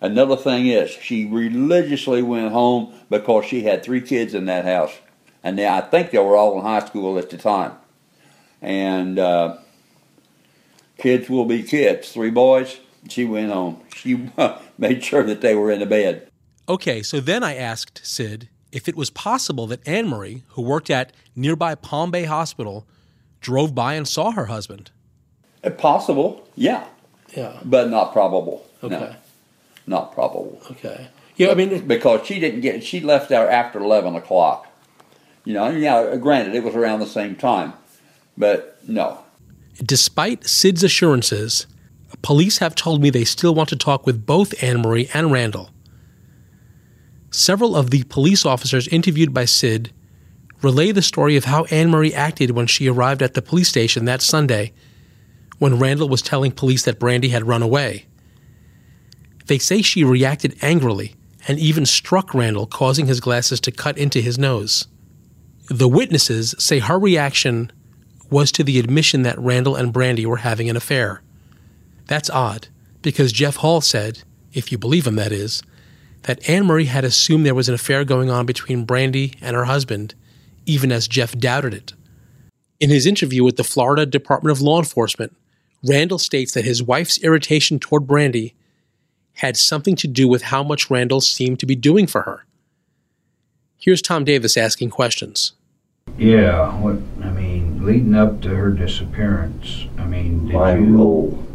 Another 0.00 0.36
thing 0.36 0.66
is, 0.66 0.90
she 0.90 1.26
religiously 1.26 2.22
went 2.22 2.52
home 2.52 2.92
because 3.08 3.44
she 3.44 3.62
had 3.62 3.84
three 3.84 4.00
kids 4.00 4.34
in 4.34 4.46
that 4.46 4.64
house, 4.64 4.92
and 5.44 5.58
they, 5.58 5.68
I 5.68 5.80
think 5.80 6.10
they 6.10 6.18
were 6.18 6.36
all 6.36 6.58
in 6.58 6.62
high 6.64 6.84
school 6.84 7.18
at 7.18 7.30
the 7.30 7.36
time. 7.36 7.72
And 8.60 9.18
uh, 9.18 9.58
kids 10.98 11.30
will 11.30 11.44
be 11.44 11.62
kids. 11.62 12.12
Three 12.12 12.30
boys. 12.30 12.80
She 13.08 13.24
went 13.24 13.52
home. 13.52 13.80
She 13.94 14.30
made 14.82 15.02
sure 15.02 15.22
that 15.22 15.40
they 15.40 15.54
were 15.54 15.70
in 15.70 15.80
the 15.80 15.86
bed. 15.86 16.28
Okay, 16.68 17.02
so 17.02 17.20
then 17.20 17.42
I 17.42 17.54
asked 17.54 18.00
Sid 18.04 18.48
if 18.72 18.88
it 18.88 18.96
was 18.96 19.10
possible 19.10 19.66
that 19.68 19.86
Anne 19.86 20.08
Marie, 20.08 20.42
who 20.48 20.62
worked 20.62 20.90
at 20.90 21.12
nearby 21.36 21.74
Palm 21.74 22.10
Bay 22.10 22.24
Hospital, 22.24 22.86
drove 23.40 23.74
by 23.74 23.94
and 23.94 24.06
saw 24.06 24.32
her 24.32 24.46
husband. 24.46 24.90
Uh, 25.64 25.70
Possible, 25.70 26.46
yeah, 26.56 26.84
Yeah. 27.36 27.60
but 27.64 27.88
not 27.90 28.12
probable. 28.12 28.66
Okay. 28.82 28.98
No, 28.98 29.14
not 29.86 30.12
probable. 30.12 30.60
Okay. 30.72 31.08
Yeah, 31.36 31.50
I 31.50 31.54
mean, 31.54 31.86
because 31.86 32.26
she 32.26 32.38
didn't 32.40 32.60
get. 32.60 32.82
She 32.84 33.00
left 33.00 33.28
there 33.28 33.48
after 33.50 33.78
11 33.78 34.14
o'clock. 34.16 34.66
You 35.44 35.54
know, 35.54 35.68
yeah, 35.70 36.16
granted, 36.16 36.54
it 36.54 36.62
was 36.62 36.74
around 36.74 37.00
the 37.00 37.06
same 37.06 37.36
time, 37.36 37.72
but 38.36 38.78
no. 38.86 39.18
Despite 39.82 40.46
Sid's 40.46 40.84
assurances, 40.84 41.66
police 42.22 42.58
have 42.58 42.74
told 42.74 43.02
me 43.02 43.10
they 43.10 43.24
still 43.24 43.54
want 43.54 43.68
to 43.68 43.76
talk 43.76 44.06
with 44.06 44.24
both 44.26 44.62
Anne 44.62 44.80
Marie 44.80 45.10
and 45.12 45.32
Randall. 45.32 45.70
Several 47.30 47.74
of 47.76 47.90
the 47.90 48.04
police 48.04 48.44
officers 48.46 48.88
interviewed 48.88 49.34
by 49.34 49.44
Sid 49.44 49.92
relay 50.62 50.92
the 50.92 51.02
story 51.02 51.36
of 51.36 51.46
how 51.46 51.64
Anne 51.64 51.90
Marie 51.90 52.14
acted 52.14 52.52
when 52.52 52.66
she 52.66 52.88
arrived 52.88 53.22
at 53.22 53.34
the 53.34 53.42
police 53.42 53.68
station 53.68 54.04
that 54.04 54.22
Sunday 54.22 54.72
when 55.58 55.78
Randall 55.78 56.08
was 56.08 56.22
telling 56.22 56.52
police 56.52 56.84
that 56.84 56.98
Brandy 56.98 57.28
had 57.28 57.46
run 57.46 57.62
away. 57.62 58.06
They 59.46 59.58
say 59.58 59.82
she 59.82 60.04
reacted 60.04 60.56
angrily 60.62 61.14
and 61.48 61.58
even 61.58 61.86
struck 61.86 62.34
Randall, 62.34 62.66
causing 62.66 63.06
his 63.06 63.20
glasses 63.20 63.60
to 63.60 63.72
cut 63.72 63.98
into 63.98 64.20
his 64.20 64.38
nose. 64.38 64.86
The 65.68 65.88
witnesses 65.88 66.54
say 66.58 66.78
her 66.78 66.98
reaction 66.98 67.72
was 68.30 68.52
to 68.52 68.64
the 68.64 68.78
admission 68.78 69.22
that 69.22 69.38
Randall 69.38 69.76
and 69.76 69.92
Brandy 69.92 70.26
were 70.26 70.38
having 70.38 70.70
an 70.70 70.76
affair. 70.76 71.22
That's 72.06 72.30
odd, 72.30 72.68
because 73.00 73.32
Jeff 73.32 73.56
Hall 73.56 73.80
said, 73.80 74.22
if 74.52 74.70
you 74.70 74.78
believe 74.78 75.06
him, 75.06 75.16
that 75.16 75.32
is, 75.32 75.62
that 76.22 76.48
Anne 76.48 76.66
Marie 76.66 76.84
had 76.86 77.04
assumed 77.04 77.44
there 77.44 77.54
was 77.54 77.68
an 77.68 77.74
affair 77.74 78.04
going 78.04 78.30
on 78.30 78.46
between 78.46 78.84
Brandy 78.84 79.34
and 79.40 79.56
her 79.56 79.64
husband, 79.64 80.14
even 80.66 80.92
as 80.92 81.08
Jeff 81.08 81.36
doubted 81.36 81.74
it. 81.74 81.94
In 82.80 82.90
his 82.90 83.06
interview 83.06 83.44
with 83.44 83.56
the 83.56 83.64
Florida 83.64 84.06
Department 84.06 84.56
of 84.56 84.60
Law 84.60 84.78
Enforcement, 84.78 85.34
Randall 85.84 86.18
states 86.18 86.52
that 86.52 86.64
his 86.64 86.82
wife's 86.82 87.22
irritation 87.22 87.78
toward 87.78 88.06
Brandy 88.06 88.54
had 89.34 89.56
something 89.56 89.96
to 89.96 90.06
do 90.06 90.28
with 90.28 90.42
how 90.42 90.62
much 90.62 90.90
Randall 90.90 91.20
seemed 91.20 91.58
to 91.60 91.66
be 91.66 91.74
doing 91.74 92.06
for 92.06 92.22
her. 92.22 92.44
Here's 93.78 94.02
Tom 94.02 94.24
Davis 94.24 94.56
asking 94.56 94.90
questions. 94.90 95.52
Yeah, 96.18 96.78
what 96.80 96.96
I 97.24 97.30
mean, 97.30 97.84
leading 97.84 98.14
up 98.14 98.40
to 98.42 98.50
her 98.50 98.70
disappearance, 98.70 99.86
I 99.98 100.04
mean, 100.04 100.46
did 100.46 100.54
My 100.54 100.76
you? 100.76 100.96
role. 100.96 101.46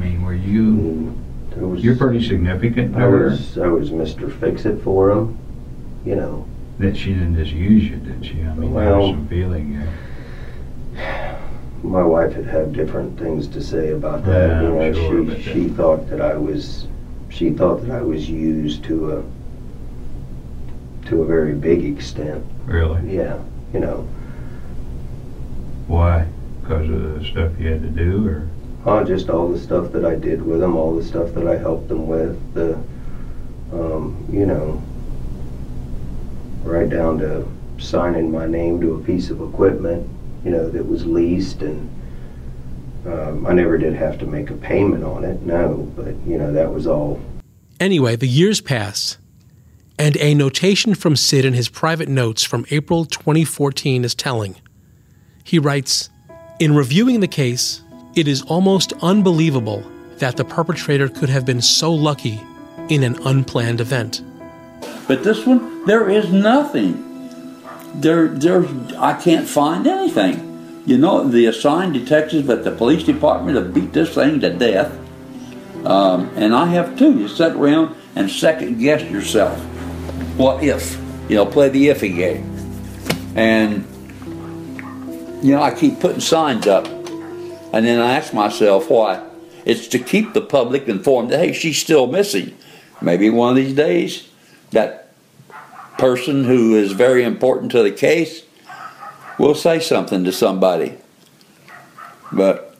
Mean, 0.00 0.22
were 0.24 0.34
you? 0.34 1.16
There 1.50 1.66
was, 1.66 1.82
You're 1.82 1.96
pretty 1.96 2.26
significant 2.26 2.92
to 2.94 2.98
I 2.98 3.02
her. 3.02 3.30
was, 3.30 3.58
I 3.58 3.66
was 3.68 3.90
Mr. 3.90 4.30
Fix-It 4.40 4.82
for 4.82 5.10
him, 5.10 5.38
you 6.04 6.14
know. 6.16 6.46
That 6.78 6.96
she 6.96 7.14
didn't 7.14 7.36
just 7.36 7.52
use 7.52 7.84
you, 7.84 7.96
did 7.96 8.24
she? 8.26 8.42
I 8.42 8.54
mean, 8.54 8.74
there 8.74 8.90
Well- 8.90 9.00
was 9.00 9.10
some 9.12 9.26
feeling 9.28 9.78
there. 10.94 11.38
My 11.82 12.02
wife 12.02 12.34
had 12.34 12.46
had 12.46 12.72
different 12.72 13.18
things 13.18 13.46
to 13.48 13.62
say 13.62 13.92
about 13.92 14.24
that. 14.26 14.48
Yeah, 14.50 14.62
you 14.62 14.68
know, 14.68 14.92
sure, 14.92 15.34
she 15.36 15.42
she 15.42 15.68
thought 15.68 16.08
that 16.10 16.20
I 16.20 16.34
was 16.36 16.88
she 17.28 17.50
thought 17.50 17.82
that 17.82 17.90
I 17.90 18.00
was 18.02 18.28
used 18.28 18.82
to 18.84 19.12
a 19.18 19.22
to 21.08 21.22
a 21.22 21.26
very 21.26 21.52
big 21.54 21.84
extent. 21.84 22.44
Really? 22.64 23.14
Yeah, 23.16 23.38
you 23.72 23.80
know. 23.80 24.08
Why? 25.86 26.26
Because 26.62 26.88
of 26.88 27.20
the 27.20 27.24
stuff 27.24 27.52
you 27.60 27.68
had 27.70 27.82
to 27.82 27.88
do, 27.88 28.26
or? 28.26 28.48
Uh, 28.86 29.02
just 29.02 29.28
all 29.28 29.48
the 29.48 29.58
stuff 29.58 29.90
that 29.90 30.04
I 30.04 30.14
did 30.14 30.40
with 30.40 30.60
them, 30.60 30.76
all 30.76 30.94
the 30.94 31.04
stuff 31.04 31.34
that 31.34 31.44
I 31.44 31.56
helped 31.56 31.88
them 31.88 32.06
with, 32.06 32.54
the, 32.54 32.74
um, 33.72 34.24
you 34.30 34.46
know, 34.46 34.80
right 36.62 36.88
down 36.88 37.18
to 37.18 37.44
signing 37.78 38.30
my 38.30 38.46
name 38.46 38.80
to 38.82 38.94
a 38.94 39.02
piece 39.02 39.28
of 39.30 39.40
equipment, 39.40 40.08
you 40.44 40.52
know, 40.52 40.70
that 40.70 40.86
was 40.86 41.04
leased, 41.04 41.62
and 41.62 41.90
um, 43.06 43.44
I 43.44 43.54
never 43.54 43.76
did 43.76 43.94
have 43.94 44.20
to 44.20 44.26
make 44.26 44.50
a 44.50 44.54
payment 44.54 45.02
on 45.02 45.24
it, 45.24 45.42
no, 45.42 45.90
but 45.96 46.14
you 46.24 46.38
know, 46.38 46.52
that 46.52 46.72
was 46.72 46.86
all. 46.86 47.20
Anyway, 47.80 48.14
the 48.14 48.28
years 48.28 48.60
pass, 48.60 49.18
and 49.98 50.16
a 50.18 50.32
notation 50.32 50.94
from 50.94 51.16
Sid 51.16 51.44
in 51.44 51.54
his 51.54 51.68
private 51.68 52.08
notes 52.08 52.44
from 52.44 52.64
April 52.70 53.04
2014 53.04 54.04
is 54.04 54.14
telling. 54.14 54.54
He 55.42 55.58
writes 55.58 56.08
In 56.60 56.76
reviewing 56.76 57.18
the 57.18 57.28
case, 57.28 57.82
it 58.16 58.26
is 58.26 58.42
almost 58.42 58.94
unbelievable 59.02 59.84
that 60.16 60.38
the 60.38 60.44
perpetrator 60.44 61.08
could 61.08 61.28
have 61.28 61.44
been 61.44 61.60
so 61.60 61.92
lucky 61.92 62.42
in 62.88 63.02
an 63.02 63.14
unplanned 63.26 63.80
event. 63.80 64.22
But 65.06 65.22
this 65.22 65.44
one, 65.46 65.84
there 65.84 66.08
is 66.08 66.32
nothing. 66.32 67.02
There, 67.94 68.28
there's, 68.28 68.68
I 68.94 69.20
can't 69.20 69.46
find 69.46 69.86
anything. 69.86 70.82
You 70.86 70.96
know, 70.96 71.28
the 71.28 71.46
assigned 71.46 71.92
detectives 71.92 72.48
at 72.48 72.64
the 72.64 72.70
police 72.70 73.02
department 73.02 73.56
have 73.56 73.74
beat 73.74 73.92
this 73.92 74.14
thing 74.14 74.40
to 74.40 74.50
death. 74.50 74.96
Um, 75.84 76.30
and 76.36 76.54
I 76.54 76.66
have 76.66 76.98
too. 76.98 77.18
You 77.18 77.28
sit 77.28 77.52
around 77.52 77.94
and 78.14 78.30
second 78.30 78.78
guess 78.78 79.02
yourself. 79.02 79.58
What 80.38 80.64
if? 80.64 80.98
You 81.28 81.36
know, 81.36 81.46
play 81.46 81.68
the 81.68 81.88
iffy 81.88 82.14
game. 82.16 82.44
And, 83.36 83.84
you 85.44 85.54
know, 85.54 85.62
I 85.62 85.74
keep 85.74 86.00
putting 86.00 86.20
signs 86.20 86.66
up. 86.66 86.95
And 87.72 87.86
then 87.86 88.00
I 88.00 88.14
ask 88.14 88.32
myself 88.32 88.90
why. 88.90 89.24
It's 89.64 89.88
to 89.88 89.98
keep 89.98 90.32
the 90.32 90.40
public 90.40 90.88
informed 90.88 91.30
that, 91.30 91.40
hey, 91.40 91.52
she's 91.52 91.78
still 91.78 92.06
missing. 92.06 92.56
Maybe 93.00 93.28
one 93.30 93.50
of 93.50 93.56
these 93.56 93.74
days, 93.74 94.28
that 94.70 95.12
person 95.98 96.44
who 96.44 96.76
is 96.76 96.92
very 96.92 97.24
important 97.24 97.72
to 97.72 97.82
the 97.82 97.90
case 97.90 98.42
will 99.38 99.54
say 99.54 99.80
something 99.80 100.24
to 100.24 100.32
somebody. 100.32 100.96
But 102.32 102.76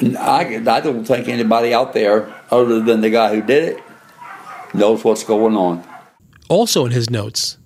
I, 0.00 0.62
I 0.66 0.80
don't 0.80 1.04
think 1.04 1.28
anybody 1.28 1.72
out 1.72 1.92
there, 1.92 2.32
other 2.50 2.80
than 2.80 3.00
the 3.00 3.10
guy 3.10 3.34
who 3.34 3.42
did 3.42 3.64
it, 3.64 3.82
knows 4.74 5.04
what's 5.04 5.24
going 5.24 5.56
on. 5.56 5.84
Also 6.48 6.84
in 6.86 6.92
his 6.92 7.10
notes 7.10 7.58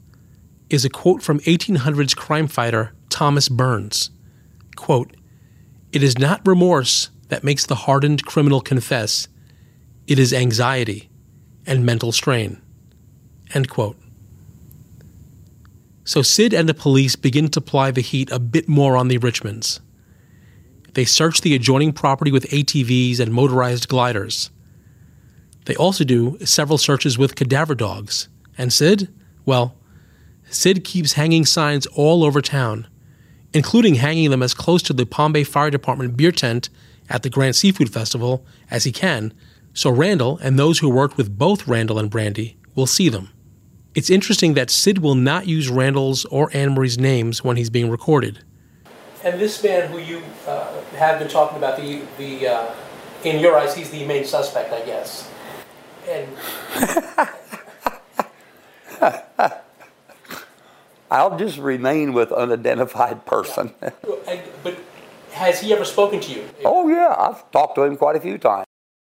is 0.68 0.84
a 0.84 0.90
quote 0.90 1.22
from 1.22 1.40
1800s 1.40 2.16
crime 2.16 2.46
fighter 2.46 2.92
Thomas 3.08 3.48
Byrnes. 3.48 4.10
Quote, 4.76 5.14
It 5.92 6.02
is 6.02 6.18
not 6.18 6.46
remorse 6.46 7.10
that 7.28 7.44
makes 7.44 7.66
the 7.66 7.74
hardened 7.74 8.24
criminal 8.24 8.60
confess, 8.60 9.28
it 10.06 10.18
is 10.18 10.32
anxiety 10.32 11.08
and 11.66 11.86
mental 11.86 12.12
strain. 12.12 12.60
End 13.54 13.68
quote. 13.68 13.96
So 16.04 16.22
Sid 16.22 16.52
and 16.52 16.68
the 16.68 16.74
police 16.74 17.14
begin 17.14 17.48
to 17.50 17.60
apply 17.60 17.92
the 17.92 18.00
heat 18.00 18.30
a 18.32 18.40
bit 18.40 18.68
more 18.68 18.96
on 18.96 19.08
the 19.08 19.18
Richmonds. 19.18 19.80
They 20.94 21.04
search 21.04 21.40
the 21.40 21.54
adjoining 21.54 21.92
property 21.92 22.32
with 22.32 22.50
ATVs 22.50 23.20
and 23.20 23.32
motorized 23.32 23.88
gliders. 23.88 24.50
They 25.66 25.76
also 25.76 26.02
do 26.02 26.36
several 26.44 26.78
searches 26.78 27.16
with 27.16 27.36
cadaver 27.36 27.76
dogs. 27.76 28.28
And 28.58 28.72
Sid? 28.72 29.08
Well, 29.46 29.76
Sid 30.50 30.82
keeps 30.82 31.12
hanging 31.12 31.46
signs 31.46 31.86
all 31.86 32.24
over 32.24 32.40
town, 32.40 32.88
including 33.52 33.96
hanging 33.96 34.30
them 34.30 34.42
as 34.42 34.54
close 34.54 34.82
to 34.82 34.92
the 34.92 35.06
Palm 35.06 35.32
Bay 35.32 35.44
Fire 35.44 35.70
Department 35.70 36.16
beer 36.16 36.32
tent 36.32 36.68
at 37.08 37.22
the 37.22 37.30
Grant 37.30 37.56
Seafood 37.56 37.92
Festival 37.92 38.44
as 38.70 38.84
he 38.84 38.92
can, 38.92 39.32
so 39.74 39.90
Randall 39.90 40.38
and 40.42 40.58
those 40.58 40.78
who 40.78 40.88
worked 40.88 41.16
with 41.16 41.36
both 41.36 41.66
Randall 41.66 41.98
and 41.98 42.10
Brandy 42.10 42.56
will 42.74 42.86
see 42.86 43.08
them. 43.08 43.30
It's 43.94 44.10
interesting 44.10 44.54
that 44.54 44.70
Sid 44.70 44.98
will 44.98 45.16
not 45.16 45.48
use 45.48 45.68
Randall's 45.68 46.24
or 46.26 46.48
Anne 46.52 46.74
Marie's 46.74 46.98
names 46.98 47.42
when 47.42 47.56
he's 47.56 47.70
being 47.70 47.90
recorded. 47.90 48.44
And 49.24 49.40
this 49.40 49.62
man 49.62 49.90
who 49.90 49.98
you 49.98 50.22
uh, 50.46 50.80
have 50.92 51.18
been 51.18 51.28
talking 51.28 51.58
about, 51.58 51.76
the, 51.76 52.02
the 52.16 52.48
uh, 52.48 52.74
in 53.24 53.40
your 53.40 53.56
eyes, 53.58 53.74
he's 53.74 53.90
the 53.90 54.06
main 54.06 54.24
suspect, 54.24 54.72
I 54.72 54.84
guess. 54.86 55.28
And 56.08 56.28
I'll 61.10 61.36
just 61.36 61.58
remain 61.58 62.12
with 62.12 62.30
unidentified 62.32 63.26
person. 63.26 63.74
but 64.62 64.78
has 65.32 65.60
he 65.60 65.72
ever 65.72 65.84
spoken 65.84 66.20
to 66.20 66.32
you? 66.32 66.48
oh 66.64 66.88
yeah, 66.88 67.14
I've 67.18 67.50
talked 67.50 67.74
to 67.76 67.82
him 67.82 67.96
quite 67.96 68.16
a 68.16 68.20
few 68.20 68.38
times. 68.38 68.66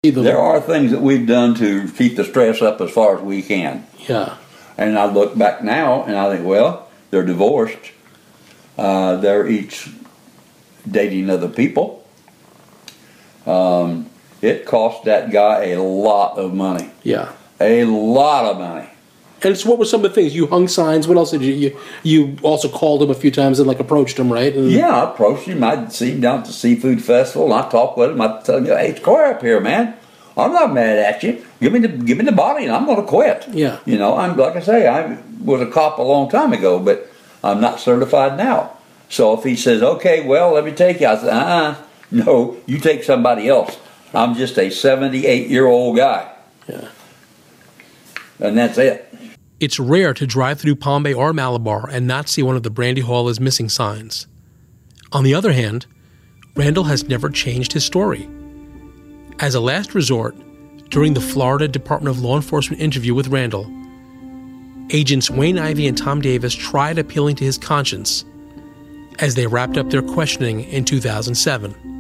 There 0.03 0.37
are 0.37 0.59
things 0.59 0.91
that 0.91 1.01
we've 1.01 1.25
done 1.25 1.55
to 1.55 1.87
keep 1.89 2.17
the 2.17 2.25
stress 2.25 2.61
up 2.61 2.81
as 2.81 2.91
far 2.91 3.17
as 3.17 3.23
we 3.23 3.41
can. 3.41 3.87
Yeah. 3.99 4.35
And 4.77 4.99
I 4.99 5.05
look 5.05 5.37
back 5.37 5.63
now 5.63 6.03
and 6.03 6.17
I 6.17 6.35
think, 6.35 6.45
well, 6.45 6.89
they're 7.09 7.25
divorced. 7.25 7.91
Uh, 8.77 9.15
they're 9.17 9.47
each 9.47 9.89
dating 10.89 11.29
other 11.29 11.47
people. 11.47 12.05
Um, 13.45 14.09
it 14.41 14.65
cost 14.65 15.05
that 15.05 15.31
guy 15.31 15.67
a 15.67 15.81
lot 15.81 16.37
of 16.37 16.53
money. 16.53 16.91
Yeah. 17.03 17.31
A 17.61 17.85
lot 17.85 18.45
of 18.45 18.57
money. 18.57 18.89
And 19.45 19.57
so 19.57 19.69
what 19.69 19.79
were 19.79 19.85
some 19.85 20.03
of 20.05 20.11
the 20.11 20.15
things 20.15 20.33
you 20.35 20.47
hung 20.47 20.67
signs? 20.67 21.07
What 21.07 21.17
else 21.17 21.31
did 21.31 21.41
you 21.41 21.53
you, 21.53 21.79
you 22.03 22.37
also 22.41 22.69
called 22.69 23.03
him 23.03 23.09
a 23.09 23.15
few 23.15 23.31
times 23.31 23.59
and 23.59 23.67
like 23.67 23.79
approached 23.79 24.17
him, 24.17 24.31
right? 24.31 24.53
And, 24.55 24.71
Yeah, 24.71 24.89
I 24.89 25.11
approached 25.11 25.47
him. 25.47 25.63
I'd 25.63 25.91
see 25.91 26.11
him 26.11 26.21
down 26.21 26.39
at 26.39 26.45
the 26.45 26.53
seafood 26.53 27.03
festival, 27.03 27.45
and 27.45 27.65
I 27.65 27.69
talked 27.69 27.97
with 27.97 28.11
him. 28.11 28.21
I'd 28.21 28.45
tell 28.45 28.57
him, 28.57 28.65
"Hey, 28.65 28.89
it's 28.89 28.99
quiet 29.01 29.35
up 29.37 29.41
here, 29.41 29.59
man. 29.59 29.95
I'm 30.35 30.51
not 30.51 30.73
mad 30.73 30.97
at 30.97 31.21
you. 31.23 31.43
Give 31.61 31.71
me 31.73 31.79
the 31.79 31.89
give 31.89 32.17
me 32.17 32.25
the 32.25 32.31
body, 32.31 32.65
and 32.65 32.73
I'm 32.73 32.85
going 32.85 33.01
to 33.01 33.07
quit." 33.07 33.47
Yeah. 33.51 33.79
You 33.85 33.97
know, 33.97 34.17
I'm 34.17 34.35
like 34.37 34.55
I 34.55 34.61
say, 34.61 34.87
I 34.87 35.17
was 35.43 35.61
a 35.61 35.67
cop 35.67 35.99
a 35.99 36.03
long 36.03 36.29
time 36.29 36.53
ago, 36.53 36.79
but 36.79 37.07
I'm 37.43 37.59
not 37.59 37.79
certified 37.79 38.37
now. 38.37 38.71
So 39.09 39.33
if 39.37 39.43
he 39.43 39.55
says, 39.55 39.83
"Okay, 39.83 40.25
well, 40.25 40.53
let 40.53 40.65
me 40.65 40.71
take 40.71 41.01
you," 41.01 41.07
I 41.07 41.17
said, 41.17 41.29
"Uh, 41.29 41.75
no, 42.11 42.57
you 42.65 42.79
take 42.79 43.03
somebody 43.03 43.47
else. 43.47 43.77
I'm 44.13 44.35
just 44.35 44.57
a 44.57 44.69
78 44.69 45.49
year 45.49 45.67
old 45.67 45.97
guy." 45.97 46.29
Yeah. 46.67 46.87
And 48.39 48.57
that's 48.57 48.77
it. 48.77 49.13
It's 49.63 49.79
rare 49.79 50.13
to 50.15 50.27
drive 50.27 50.59
through 50.59 50.75
Palm 50.75 51.03
Bay 51.03 51.13
or 51.13 51.31
Malabar 51.31 51.89
and 51.89 52.05
not 52.05 52.27
see 52.27 52.43
one 52.43 52.57
of 52.57 52.63
the 52.63 52.69
Brandy 52.69 52.99
Hall 52.99 53.29
is 53.29 53.39
missing 53.39 53.69
signs. 53.69 54.27
On 55.13 55.23
the 55.23 55.33
other 55.33 55.53
hand, 55.53 55.85
Randall 56.57 56.83
has 56.83 57.07
never 57.07 57.29
changed 57.29 57.71
his 57.71 57.85
story. 57.85 58.29
As 59.39 59.55
a 59.55 59.61
last 59.61 59.95
resort, 59.95 60.35
during 60.89 61.13
the 61.13 61.21
Florida 61.21 61.69
Department 61.69 62.13
of 62.13 62.21
Law 62.21 62.35
Enforcement 62.35 62.81
interview 62.81 63.13
with 63.13 63.29
Randall, 63.29 63.71
agents 64.89 65.31
Wayne 65.31 65.57
Ivey 65.57 65.87
and 65.87 65.97
Tom 65.97 66.19
Davis 66.19 66.53
tried 66.53 66.99
appealing 66.99 67.37
to 67.37 67.45
his 67.45 67.57
conscience 67.57 68.25
as 69.19 69.35
they 69.35 69.47
wrapped 69.47 69.77
up 69.77 69.91
their 69.91 70.01
questioning 70.01 70.65
in 70.65 70.83
2007. 70.83 71.92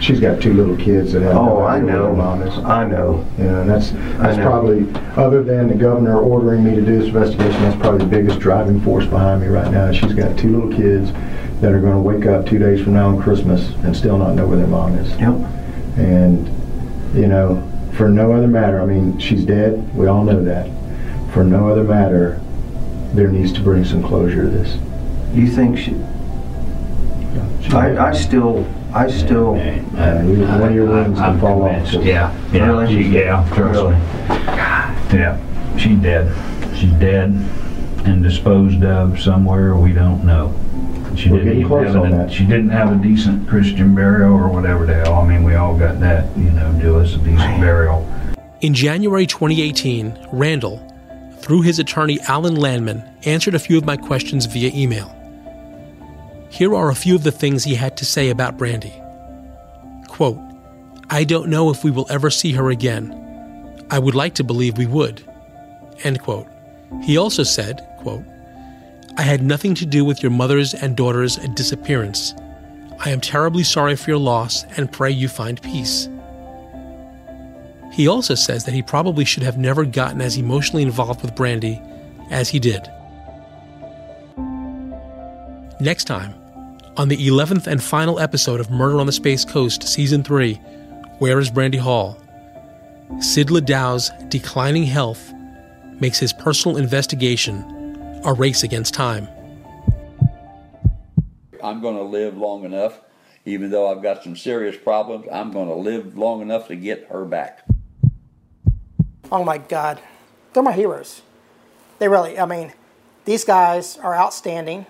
She's 0.00 0.20
got 0.20 0.40
two 0.40 0.54
little 0.54 0.76
kids 0.76 1.12
that 1.12 1.22
have 1.22 1.36
Oh, 1.36 1.58
no 1.58 1.64
I 1.66 1.80
know. 1.80 2.14
mom 2.14 2.42
is. 2.42 2.56
I 2.58 2.86
know. 2.86 3.24
Know, 3.38 3.60
and 3.60 3.68
that's, 3.68 3.90
that's 4.18 4.36
probably, 4.38 4.86
other 5.16 5.42
than 5.42 5.68
the 5.68 5.74
governor 5.74 6.18
ordering 6.20 6.62
me 6.64 6.74
to 6.76 6.80
do 6.80 6.98
this 6.98 7.08
investigation, 7.08 7.60
that's 7.62 7.80
probably 7.80 7.98
the 8.00 8.06
biggest 8.06 8.38
driving 8.38 8.80
force 8.80 9.06
behind 9.06 9.40
me 9.42 9.48
right 9.48 9.70
now. 9.72 9.90
She's 9.92 10.12
got 10.14 10.38
two 10.38 10.56
little 10.56 10.70
kids 10.70 11.12
that 11.60 11.72
are 11.72 11.80
gonna 11.80 12.00
wake 12.00 12.26
up 12.26 12.46
two 12.46 12.58
days 12.58 12.80
from 12.80 12.94
now 12.94 13.08
on 13.08 13.20
Christmas 13.20 13.70
and 13.84 13.96
still 13.96 14.16
not 14.18 14.34
know 14.34 14.46
where 14.46 14.56
their 14.56 14.68
mom 14.68 14.94
is. 14.98 15.10
Yep. 15.18 15.34
And, 15.98 16.46
you 17.16 17.26
know, 17.26 17.64
for 17.94 18.08
no 18.08 18.32
other 18.32 18.46
matter, 18.46 18.80
I 18.80 18.86
mean, 18.86 19.18
she's 19.18 19.44
dead, 19.44 19.92
we 19.96 20.06
all 20.06 20.22
know 20.22 20.42
that. 20.44 20.68
For 21.34 21.42
no 21.42 21.68
other 21.68 21.82
matter, 21.82 22.40
there 23.14 23.28
needs 23.28 23.52
to 23.54 23.60
bring 23.60 23.84
some 23.84 24.02
closure 24.04 24.42
to 24.44 24.48
this. 24.48 24.78
You 25.34 25.48
think 25.48 25.76
she? 25.76 25.96
She's 27.62 27.74
I. 27.74 28.10
I 28.10 28.12
still, 28.12 28.64
I 28.94 29.10
still. 29.10 29.54
Uh, 29.54 30.22
you- 30.22 30.46
one 30.46 30.62
of 30.62 30.74
your 30.74 30.86
wings 30.86 31.18
I'm 31.18 31.34
will 31.34 31.40
fall 31.40 31.62
off. 31.64 31.70
convinced. 31.72 32.06
Yeah, 32.06 32.32
yeah, 32.52 32.66
Really? 32.66 32.86
she, 33.04 33.08
yeah, 33.10 33.44
trust 33.54 33.72
Really? 33.74 33.94
me. 33.94 34.00
Yeah, 35.12 35.36
she's 35.76 35.98
dead. 35.98 36.32
She's 36.74 36.92
dead 36.92 37.34
and 38.04 38.22
disposed 38.22 38.82
of 38.84 39.20
somewhere 39.20 39.74
we 39.76 39.92
don't 39.92 40.24
know. 40.24 40.52
She 41.16 41.28
We're 41.30 41.38
didn't 41.38 41.44
getting 41.44 41.58
even 41.60 41.68
close 41.68 41.86
have 41.88 41.96
on 42.04 42.12
a, 42.12 42.16
that. 42.18 42.32
she 42.32 42.44
didn't 42.44 42.68
have 42.70 42.92
a 42.92 43.02
decent 43.02 43.48
Christian 43.48 43.94
burial 43.94 44.32
or 44.34 44.48
whatever 44.48 44.86
the 44.86 44.94
hell. 44.94 45.14
I 45.14 45.26
mean, 45.26 45.42
we 45.42 45.54
all 45.56 45.76
got 45.76 45.98
that, 46.00 46.26
you 46.36 46.50
know, 46.50 46.70
do 46.80 46.98
us 46.98 47.14
a 47.14 47.18
decent 47.18 47.60
burial. 47.60 48.06
In 48.60 48.72
January 48.74 49.26
2018, 49.26 50.28
Randall, 50.32 50.80
through 51.40 51.62
his 51.62 51.78
attorney 51.78 52.18
Alan 52.28 52.54
Landman, 52.56 53.02
answered 53.24 53.54
a 53.54 53.58
few 53.58 53.76
of 53.78 53.84
my 53.84 53.96
questions 53.96 54.46
via 54.46 54.70
email. 54.74 55.14
Here 56.50 56.74
are 56.74 56.90
a 56.90 56.94
few 56.94 57.14
of 57.14 57.24
the 57.24 57.32
things 57.32 57.64
he 57.64 57.74
had 57.74 57.96
to 57.98 58.04
say 58.04 58.30
about 58.30 58.56
Brandy. 58.56 58.94
Quote, 60.08 60.38
I 61.10 61.24
don't 61.24 61.48
know 61.48 61.70
if 61.70 61.84
we 61.84 61.90
will 61.90 62.06
ever 62.10 62.30
see 62.30 62.52
her 62.52 62.70
again. 62.70 63.14
I 63.90 63.98
would 63.98 64.14
like 64.14 64.34
to 64.34 64.44
believe 64.44 64.76
we 64.76 64.86
would. 64.86 65.22
End 66.04 66.20
quote. 66.20 66.46
He 67.02 67.16
also 67.16 67.42
said, 67.42 67.86
quote, 67.98 68.24
I 69.16 69.22
had 69.22 69.42
nothing 69.42 69.74
to 69.76 69.86
do 69.86 70.04
with 70.04 70.22
your 70.22 70.30
mother's 70.30 70.74
and 70.74 70.96
daughter's 70.96 71.36
disappearance. 71.54 72.34
I 73.00 73.10
am 73.10 73.20
terribly 73.20 73.64
sorry 73.64 73.96
for 73.96 74.10
your 74.10 74.18
loss 74.18 74.64
and 74.76 74.92
pray 74.92 75.10
you 75.10 75.28
find 75.28 75.60
peace. 75.62 76.08
He 77.92 78.06
also 78.06 78.34
says 78.34 78.64
that 78.64 78.74
he 78.74 78.82
probably 78.82 79.24
should 79.24 79.42
have 79.42 79.58
never 79.58 79.84
gotten 79.84 80.20
as 80.20 80.36
emotionally 80.36 80.82
involved 80.82 81.22
with 81.22 81.34
Brandy 81.34 81.80
as 82.30 82.48
he 82.48 82.58
did. 82.58 82.88
Next 85.80 86.06
time, 86.06 86.34
on 86.96 87.06
the 87.06 87.16
11th 87.28 87.68
and 87.68 87.80
final 87.80 88.18
episode 88.18 88.58
of 88.58 88.68
Murder 88.68 88.98
on 88.98 89.06
the 89.06 89.12
Space 89.12 89.44
Coast, 89.44 89.84
Season 89.84 90.24
3, 90.24 90.54
Where 91.20 91.38
is 91.38 91.50
Brandy 91.50 91.78
Hall? 91.78 92.20
Sid 93.20 93.52
Ladow's 93.52 94.10
declining 94.28 94.82
health 94.82 95.32
makes 96.00 96.18
his 96.18 96.32
personal 96.32 96.78
investigation 96.78 98.20
a 98.24 98.32
race 98.32 98.64
against 98.64 98.92
time. 98.92 99.28
I'm 101.62 101.80
going 101.80 101.96
to 101.96 102.02
live 102.02 102.36
long 102.36 102.64
enough, 102.64 103.00
even 103.44 103.70
though 103.70 103.88
I've 103.88 104.02
got 104.02 104.24
some 104.24 104.34
serious 104.34 104.76
problems, 104.76 105.26
I'm 105.30 105.52
going 105.52 105.68
to 105.68 105.74
live 105.74 106.18
long 106.18 106.42
enough 106.42 106.66
to 106.68 106.74
get 106.74 107.06
her 107.10 107.24
back. 107.24 107.64
Oh 109.30 109.44
my 109.44 109.58
God, 109.58 110.00
they're 110.52 110.62
my 110.62 110.72
heroes. 110.72 111.22
They 112.00 112.08
really, 112.08 112.36
I 112.36 112.46
mean, 112.46 112.72
these 113.26 113.44
guys 113.44 113.96
are 113.98 114.16
outstanding. 114.16 114.86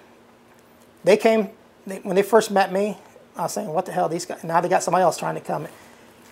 They 1.05 1.17
came 1.17 1.51
they, 1.87 1.99
when 1.99 2.17
they 2.17 2.23
first 2.23 2.51
met 2.51 2.73
me. 2.73 2.99
I 3.37 3.43
was 3.43 3.53
saying, 3.53 3.69
"What 3.69 3.87
the 3.87 3.93
hell?" 3.93 4.09
These 4.09 4.27
guys. 4.27 4.43
Now 4.45 4.61
they 4.61 4.69
got 4.69 4.83
somebody 4.83 5.03
else 5.03 5.17
trying 5.17 5.37
to 5.37 5.41
come, 5.41 5.69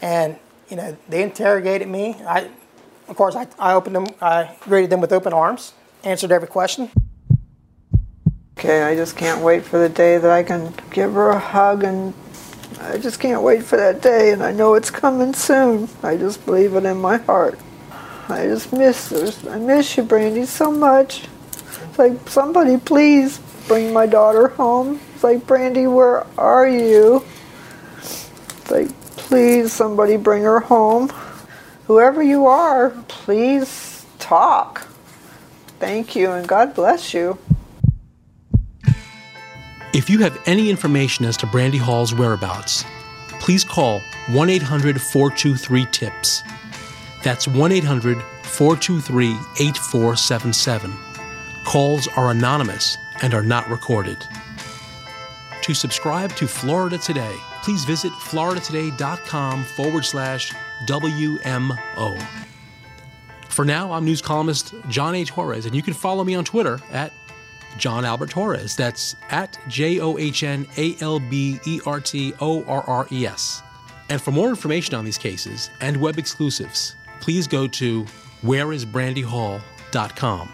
and 0.03 0.37
you 0.69 0.77
know 0.77 0.97
they 1.09 1.23
interrogated 1.23 1.89
me. 1.89 2.17
I, 2.27 2.51
of 3.09 3.17
course, 3.17 3.37
I, 3.37 3.47
I 3.59 3.75
opened 3.75 3.97
them. 3.97 4.07
I 4.21 4.57
greeted 4.61 4.91
them 4.91 5.01
with 5.01 5.13
open 5.13 5.33
arms, 5.33 5.73
answered 6.05 6.33
every 6.33 6.49
question. 6.49 6.91
Okay, 8.59 8.83
I 8.83 8.97
just 8.97 9.17
can't 9.17 9.43
wait 9.43 9.65
for 9.65 9.79
the 9.79 9.89
day 9.89 10.17
that 10.17 10.31
I 10.31 10.43
can 10.43 10.73
give 10.91 11.13
her 11.13 11.29
a 11.29 11.39
hug 11.39 11.85
and 11.85 12.15
I 12.81 12.97
just 12.97 13.21
can't 13.21 13.43
wait 13.43 13.63
for 13.63 13.77
that 13.77 14.01
day 14.01 14.33
and 14.33 14.43
I 14.43 14.51
know 14.51 14.73
it's 14.75 14.91
coming 14.91 15.35
soon. 15.35 15.91
I 16.03 16.17
just 16.17 16.45
believe 16.47 16.75
it 16.75 16.87
in 16.87 16.97
my 16.97 17.19
heart. 17.19 17.59
I 18.31 18.47
just 18.47 18.73
miss 18.73 19.11
her. 19.11 19.51
I 19.51 19.59
miss 19.59 19.97
you, 19.99 20.05
Brandy, 20.05 20.47
so 20.47 20.73
much. 20.73 21.25
It's 21.53 21.99
like, 21.99 22.29
somebody 22.31 22.79
please 22.79 23.41
bring 23.67 23.93
my 23.93 24.07
daughter 24.07 24.49
home. 24.49 25.01
It's 25.15 25.25
like, 25.25 25.47
Brandy, 25.47 25.87
where 25.87 26.27
are 26.39 26.69
you? 26.69 27.25
It's 27.99 28.71
like, 28.71 28.89
please, 29.17 29.73
somebody 29.73 30.17
bring 30.17 30.43
her 30.43 30.61
home. 30.61 31.09
Whoever 31.87 32.23
you 32.23 32.47
are, 32.47 32.91
please 33.09 34.05
talk. 34.19 34.87
Thank 35.79 36.17
you 36.17 36.33
and 36.33 36.49
God 36.49 36.75
bless 36.75 37.13
you. 37.15 37.39
If 39.93 40.11
you 40.11 40.19
have 40.19 40.39
any 40.47 40.69
information 40.69 41.25
as 41.25 41.37
to 41.39 41.47
Brandy 41.47 41.79
Hall's 41.79 42.15
whereabouts, 42.15 42.85
please 43.41 43.65
call 43.65 44.01
1 44.29 44.51
800 44.51 45.01
423 45.01 45.87
TIPS. 45.87 46.43
That's 47.23 47.49
1 47.49 47.73
800 47.73 48.23
423 48.43 49.31
8477. 49.59 50.93
Calls 51.65 52.09
are 52.09 52.31
anonymous 52.31 52.97
and 53.23 53.35
are 53.35 53.43
not 53.43 53.69
recorded. 53.69 54.25
To 55.63 55.75
subscribe 55.75 56.33
to 56.37 56.47
Florida 56.47 56.99
Today, 56.99 57.35
please 57.63 57.85
visit 57.85 58.13
floridatoday.com 58.13 59.65
forward 59.65 60.05
slash 60.05 60.53
WMO. 60.87 62.27
For 63.49 63.65
now, 63.65 63.93
I'm 63.93 64.05
news 64.05 64.23
columnist 64.23 64.75
John 64.89 65.15
A. 65.15 65.25
Torres, 65.25 65.67
and 65.67 65.75
you 65.75 65.83
can 65.83 65.95
follow 65.95 66.23
me 66.23 66.35
on 66.35 66.45
Twitter 66.45 66.79
at 66.93 67.13
John 67.79 68.05
Albert 68.05 68.31
Torres. 68.31 68.77
That's 68.77 69.17
at 69.31 69.59
J 69.67 69.99
O 70.01 70.19
H 70.19 70.43
N 70.43 70.67
A 70.77 70.95
L 71.01 71.19
B 71.19 71.59
E 71.67 71.81
R 71.87 72.01
T 72.01 72.35
O 72.41 72.63
R 72.65 72.85
R 72.87 73.09
E 73.11 73.27
S. 73.27 73.63
And 74.09 74.23
for 74.23 74.31
more 74.31 74.51
information 74.51 74.95
on 74.95 75.05
these 75.05 75.19
cases 75.19 75.71
and 75.81 75.97
web 75.97 76.17
exclusives, 76.19 76.95
please 77.21 77.49
go 77.49 77.67
to 77.67 78.05
whereisbrandyhall.com. 78.43 80.53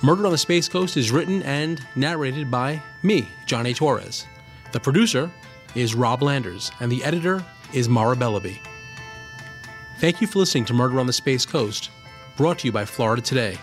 Murder 0.00 0.26
on 0.26 0.32
the 0.32 0.38
Space 0.38 0.68
Coast 0.68 0.96
is 0.96 1.10
written 1.10 1.42
and 1.42 1.84
narrated 1.96 2.48
by 2.48 2.80
me, 3.02 3.28
John 3.46 3.66
A. 3.66 3.74
Torres. 3.74 4.26
The 4.70 4.78
producer 4.78 5.28
is 5.74 5.96
Rob 5.96 6.22
Landers, 6.22 6.70
and 6.78 6.90
the 6.90 7.02
editor 7.02 7.44
is 7.72 7.88
Mara 7.88 8.14
Bellaby. 8.14 8.60
Thank 9.98 10.20
you 10.20 10.28
for 10.28 10.38
listening 10.38 10.66
to 10.66 10.74
Murder 10.74 11.00
on 11.00 11.08
the 11.08 11.12
Space 11.12 11.44
Coast, 11.44 11.90
brought 12.36 12.60
to 12.60 12.68
you 12.68 12.72
by 12.72 12.84
Florida 12.84 13.20
Today, 13.20 13.58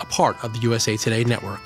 a 0.00 0.06
part 0.06 0.42
of 0.42 0.54
the 0.54 0.60
USA 0.60 0.96
Today 0.96 1.24
network. 1.24 1.60